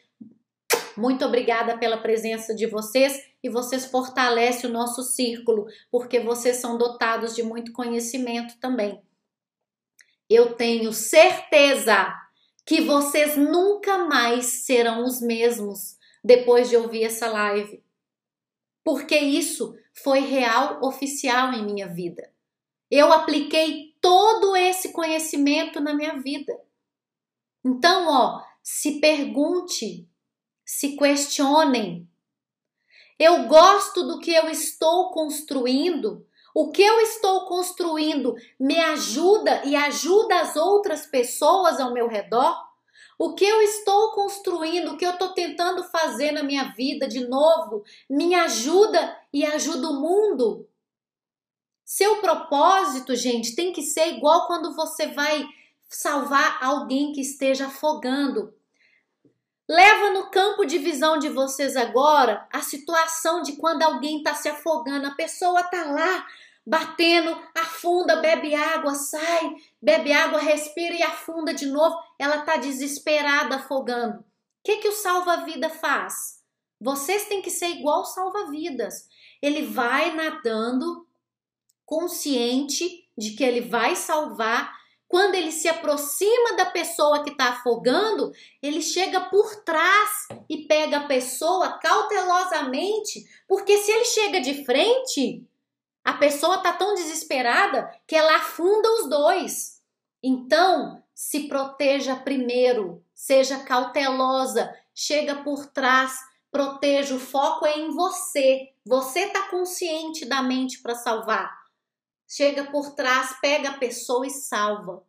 muito 0.95 1.25
obrigada 1.25 1.77
pela 1.77 1.97
presença 1.97 2.53
de 2.55 2.67
vocês 2.67 3.25
e 3.43 3.49
vocês 3.49 3.85
fortalecem 3.85 4.69
o 4.69 4.73
nosso 4.73 5.01
círculo, 5.01 5.65
porque 5.91 6.19
vocês 6.19 6.57
são 6.57 6.77
dotados 6.77 7.35
de 7.35 7.43
muito 7.43 7.73
conhecimento 7.73 8.57
também. 8.59 9.01
Eu 10.29 10.55
tenho 10.55 10.93
certeza 10.93 12.13
que 12.65 12.81
vocês 12.81 13.37
nunca 13.37 14.05
mais 14.05 14.45
serão 14.65 15.03
os 15.05 15.21
mesmos 15.21 15.97
depois 16.23 16.69
de 16.69 16.77
ouvir 16.77 17.03
essa 17.03 17.27
live. 17.27 17.83
Porque 18.83 19.17
isso 19.17 19.77
foi 19.93 20.19
real 20.19 20.79
oficial 20.83 21.53
em 21.53 21.65
minha 21.65 21.87
vida. 21.87 22.31
Eu 22.89 23.11
apliquei 23.11 23.95
todo 23.99 24.55
esse 24.55 24.91
conhecimento 24.91 25.79
na 25.79 25.93
minha 25.93 26.21
vida. 26.21 26.53
Então, 27.65 28.07
ó, 28.07 28.43
se 28.61 28.99
pergunte, 28.99 30.07
se 30.65 30.95
questionem. 30.95 32.07
Eu 33.17 33.47
gosto 33.47 34.03
do 34.03 34.19
que 34.19 34.31
eu 34.31 34.49
estou 34.49 35.11
construindo 35.11 36.25
o 36.53 36.71
que 36.71 36.83
eu 36.83 36.99
estou 37.01 37.45
construindo 37.45 38.35
me 38.59 38.79
ajuda 38.79 39.63
e 39.65 39.75
ajuda 39.75 40.39
as 40.41 40.55
outras 40.55 41.05
pessoas 41.05 41.79
ao 41.79 41.93
meu 41.93 42.07
redor? 42.07 42.55
O 43.17 43.33
que 43.33 43.45
eu 43.45 43.61
estou 43.61 44.11
construindo, 44.11 44.91
o 44.91 44.97
que 44.97 45.05
eu 45.05 45.11
estou 45.11 45.29
tentando 45.33 45.83
fazer 45.83 46.31
na 46.31 46.43
minha 46.43 46.73
vida 46.75 47.07
de 47.07 47.27
novo, 47.27 47.83
me 48.09 48.35
ajuda 48.35 49.17
e 49.31 49.45
ajuda 49.45 49.89
o 49.89 49.99
mundo? 49.99 50.67
Seu 51.85 52.17
propósito, 52.17 53.15
gente, 53.15 53.55
tem 53.55 53.71
que 53.71 53.81
ser 53.81 54.15
igual 54.15 54.47
quando 54.47 54.75
você 54.75 55.07
vai 55.07 55.47
salvar 55.89 56.63
alguém 56.63 57.11
que 57.11 57.21
esteja 57.21 57.67
afogando. 57.67 58.53
Leva 59.67 60.09
no 60.09 60.29
campo 60.29 60.65
de 60.65 60.77
visão 60.77 61.17
de 61.17 61.29
vocês 61.29 61.77
agora 61.77 62.47
a 62.51 62.61
situação 62.61 63.41
de 63.41 63.53
quando 63.53 63.83
alguém 63.83 64.17
está 64.17 64.33
se 64.33 64.49
afogando, 64.49 65.07
a 65.07 65.15
pessoa 65.15 65.61
está 65.61 65.85
lá 65.85 66.27
batendo, 66.65 67.37
afunda, 67.55 68.17
bebe 68.17 68.55
água, 68.55 68.95
sai, 68.95 69.55
bebe 69.81 70.13
água, 70.13 70.39
respira 70.39 70.95
e 70.95 71.03
afunda 71.03 71.53
de 71.53 71.65
novo. 71.65 71.95
Ela 72.17 72.37
está 72.37 72.57
desesperada, 72.57 73.55
afogando. 73.57 74.19
O 74.19 74.23
que, 74.63 74.77
que 74.77 74.87
o 74.87 74.93
salva-vida 74.93 75.69
faz? 75.69 76.41
Vocês 76.79 77.25
têm 77.25 77.41
que 77.41 77.49
ser 77.49 77.67
igual 77.67 78.05
salva-vidas. 78.05 79.07
Ele 79.41 79.67
vai 79.67 80.15
nadando, 80.15 81.05
consciente 81.85 83.07
de 83.17 83.31
que 83.31 83.43
ele 83.43 83.61
vai 83.61 83.95
salvar. 83.95 84.73
Quando 85.07 85.35
ele 85.35 85.51
se 85.51 85.67
aproxima 85.67 86.55
da 86.55 86.65
pessoa 86.65 87.23
que 87.23 87.29
está 87.29 87.49
afogando, 87.49 88.31
ele 88.61 88.81
chega 88.81 89.21
por 89.21 89.63
trás 89.63 90.27
e 90.49 90.65
pega 90.65 90.97
a 90.97 91.07
pessoa 91.07 91.77
cautelosamente, 91.77 93.23
porque 93.47 93.77
se 93.77 93.91
ele 93.91 94.05
chega 94.05 94.41
de 94.41 94.65
frente, 94.65 95.45
a 96.03 96.13
pessoa 96.13 96.57
está 96.57 96.73
tão 96.73 96.93
desesperada 96.93 97.89
que 98.05 98.15
ela 98.15 98.37
afunda 98.37 98.91
os 98.95 99.09
dois. 99.09 99.81
Então, 100.21 101.03
se 101.13 101.47
proteja 101.47 102.15
primeiro, 102.15 103.03
seja 103.13 103.63
cautelosa, 103.63 104.73
chega 104.93 105.43
por 105.43 105.67
trás, 105.67 106.17
proteja, 106.51 107.15
o 107.15 107.19
foco 107.19 107.65
é 107.65 107.77
em 107.77 107.89
você. 107.91 108.73
Você 108.85 109.21
está 109.21 109.49
consciente 109.49 110.25
da 110.25 110.41
mente 110.41 110.81
para 110.81 110.95
salvar. 110.95 111.51
Chega 112.27 112.65
por 112.65 112.95
trás, 112.95 113.39
pega 113.39 113.69
a 113.69 113.77
pessoa 113.77 114.25
e 114.25 114.29
salva. 114.29 115.03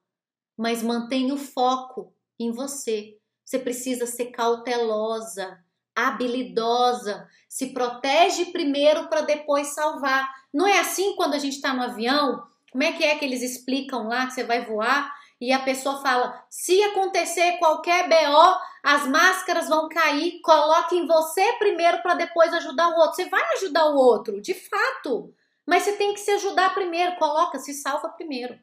Mas 0.57 0.83
mantenha 0.83 1.35
o 1.35 1.39
foco 1.39 2.15
em 2.39 2.53
você. 2.53 3.19
Você 3.45 3.59
precisa 3.59 4.07
ser 4.07 4.27
cautelosa, 4.27 5.63
habilidosa, 5.95 7.29
se 7.49 7.73
protege 7.73 8.47
primeiro 8.47 9.09
para 9.09 9.21
depois 9.23 9.69
salvar. 9.69 10.29
Não 10.55 10.69
é 10.69 10.79
assim 10.79 11.17
quando 11.17 11.35
a 11.35 11.39
gente 11.41 11.57
está 11.57 11.75
no 11.75 11.83
avião? 11.83 12.47
Como 12.71 12.85
é 12.85 12.93
que 12.93 13.03
é 13.03 13.19
que 13.19 13.25
eles 13.25 13.43
explicam 13.43 14.07
lá 14.07 14.27
que 14.27 14.35
você 14.35 14.45
vai 14.45 14.65
voar 14.65 15.13
e 15.41 15.53
a 15.53 15.59
pessoa 15.59 16.01
fala: 16.01 16.47
se 16.49 16.81
acontecer 16.85 17.59
qualquer 17.59 18.09
BO, 18.09 18.61
as 18.85 19.07
máscaras 19.09 19.69
vão 19.69 19.89
cair, 19.89 20.41
coloque 20.43 20.95
em 20.95 21.09
você 21.09 21.55
primeiro 21.55 22.01
para 22.03 22.15
depois 22.15 22.53
ajudar 22.55 22.89
o 22.89 22.97
outro. 23.01 23.17
Você 23.17 23.29
vai 23.29 23.43
ajudar 23.55 23.87
o 23.87 23.97
outro, 23.97 24.41
de 24.41 24.55
fato. 24.55 25.35
Mas 25.67 25.83
você 25.83 25.97
tem 25.97 26.15
que 26.15 26.21
se 26.21 26.31
ajudar 26.31 26.73
primeiro, 26.73 27.17
coloca, 27.17 27.59
se 27.59 27.75
salva 27.75 28.11
primeiro. 28.11 28.57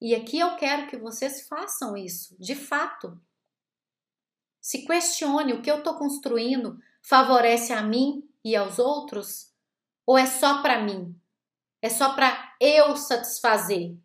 E 0.00 0.14
aqui 0.14 0.40
eu 0.40 0.56
quero 0.56 0.88
que 0.88 0.96
vocês 0.96 1.46
façam 1.46 1.96
isso, 1.96 2.34
de 2.40 2.56
fato. 2.56 3.18
Se 4.60 4.84
questione 4.84 5.52
o 5.52 5.62
que 5.62 5.70
eu 5.70 5.78
estou 5.78 5.94
construindo 5.94 6.76
favorece 7.00 7.72
a 7.72 7.82
mim 7.82 8.28
e 8.44 8.56
aos 8.56 8.80
outros 8.80 9.45
ou 10.06 10.16
é 10.16 10.24
só 10.24 10.62
para 10.62 10.82
mim? 10.82 11.14
É 11.82 11.90
só 11.90 12.14
para 12.14 12.54
eu 12.60 12.96
satisfazer? 12.96 13.96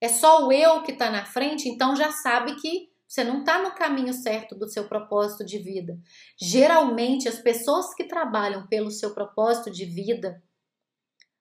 É 0.00 0.08
só 0.08 0.46
o 0.46 0.52
eu 0.52 0.82
que 0.82 0.92
está 0.92 1.10
na 1.10 1.24
frente? 1.24 1.68
Então 1.68 1.96
já 1.96 2.10
sabe 2.10 2.56
que 2.56 2.90
você 3.06 3.22
não 3.22 3.40
está 3.40 3.62
no 3.62 3.74
caminho 3.74 4.12
certo 4.12 4.56
do 4.56 4.68
seu 4.68 4.88
propósito 4.88 5.44
de 5.44 5.58
vida. 5.58 5.96
Geralmente, 6.36 7.28
as 7.28 7.38
pessoas 7.38 7.94
que 7.94 8.04
trabalham 8.04 8.66
pelo 8.66 8.90
seu 8.90 9.14
propósito 9.14 9.70
de 9.70 9.84
vida, 9.84 10.42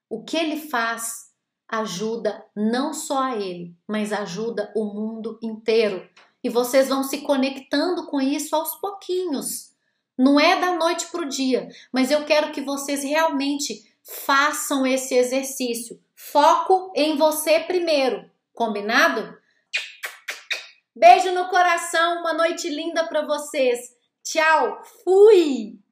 o 0.08 0.24
que 0.24 0.38
ele 0.38 0.70
faz 0.70 1.34
ajuda 1.68 2.46
não 2.56 2.94
só 2.94 3.24
a 3.24 3.36
ele, 3.36 3.76
mas 3.88 4.14
ajuda 4.14 4.72
o 4.76 4.86
mundo 4.86 5.40
inteiro 5.42 6.08
e 6.44 6.50
vocês 6.50 6.90
vão 6.90 7.04
se 7.04 7.22
conectando 7.22 8.06
com 8.06 8.22
isso 8.22 8.56
aos 8.56 8.76
pouquinhos. 8.76 9.72
Não 10.16 10.40
é 10.40 10.60
da 10.60 10.78
noite 10.78 11.08
para 11.08 11.22
o 11.22 11.30
dia, 11.30 11.68
mas 11.92 12.12
eu 12.12 12.26
quero 12.26 12.52
que 12.52 12.62
vocês 12.62 13.04
realmente 13.04 13.92
façam 14.04 14.86
esse 14.86 15.16
exercício. 15.16 16.00
Foco 16.16 16.92
em 16.96 17.18
você 17.18 17.62
primeiro, 17.62 18.30
combinado? 18.54 19.38
Beijo 20.96 21.32
no 21.32 21.50
coração, 21.50 22.20
uma 22.20 22.34
noite 22.34 22.70
linda 22.70 23.08
para 23.08 23.26
vocês. 23.26 23.80
Tchau, 24.24 24.82
fui! 25.04 25.83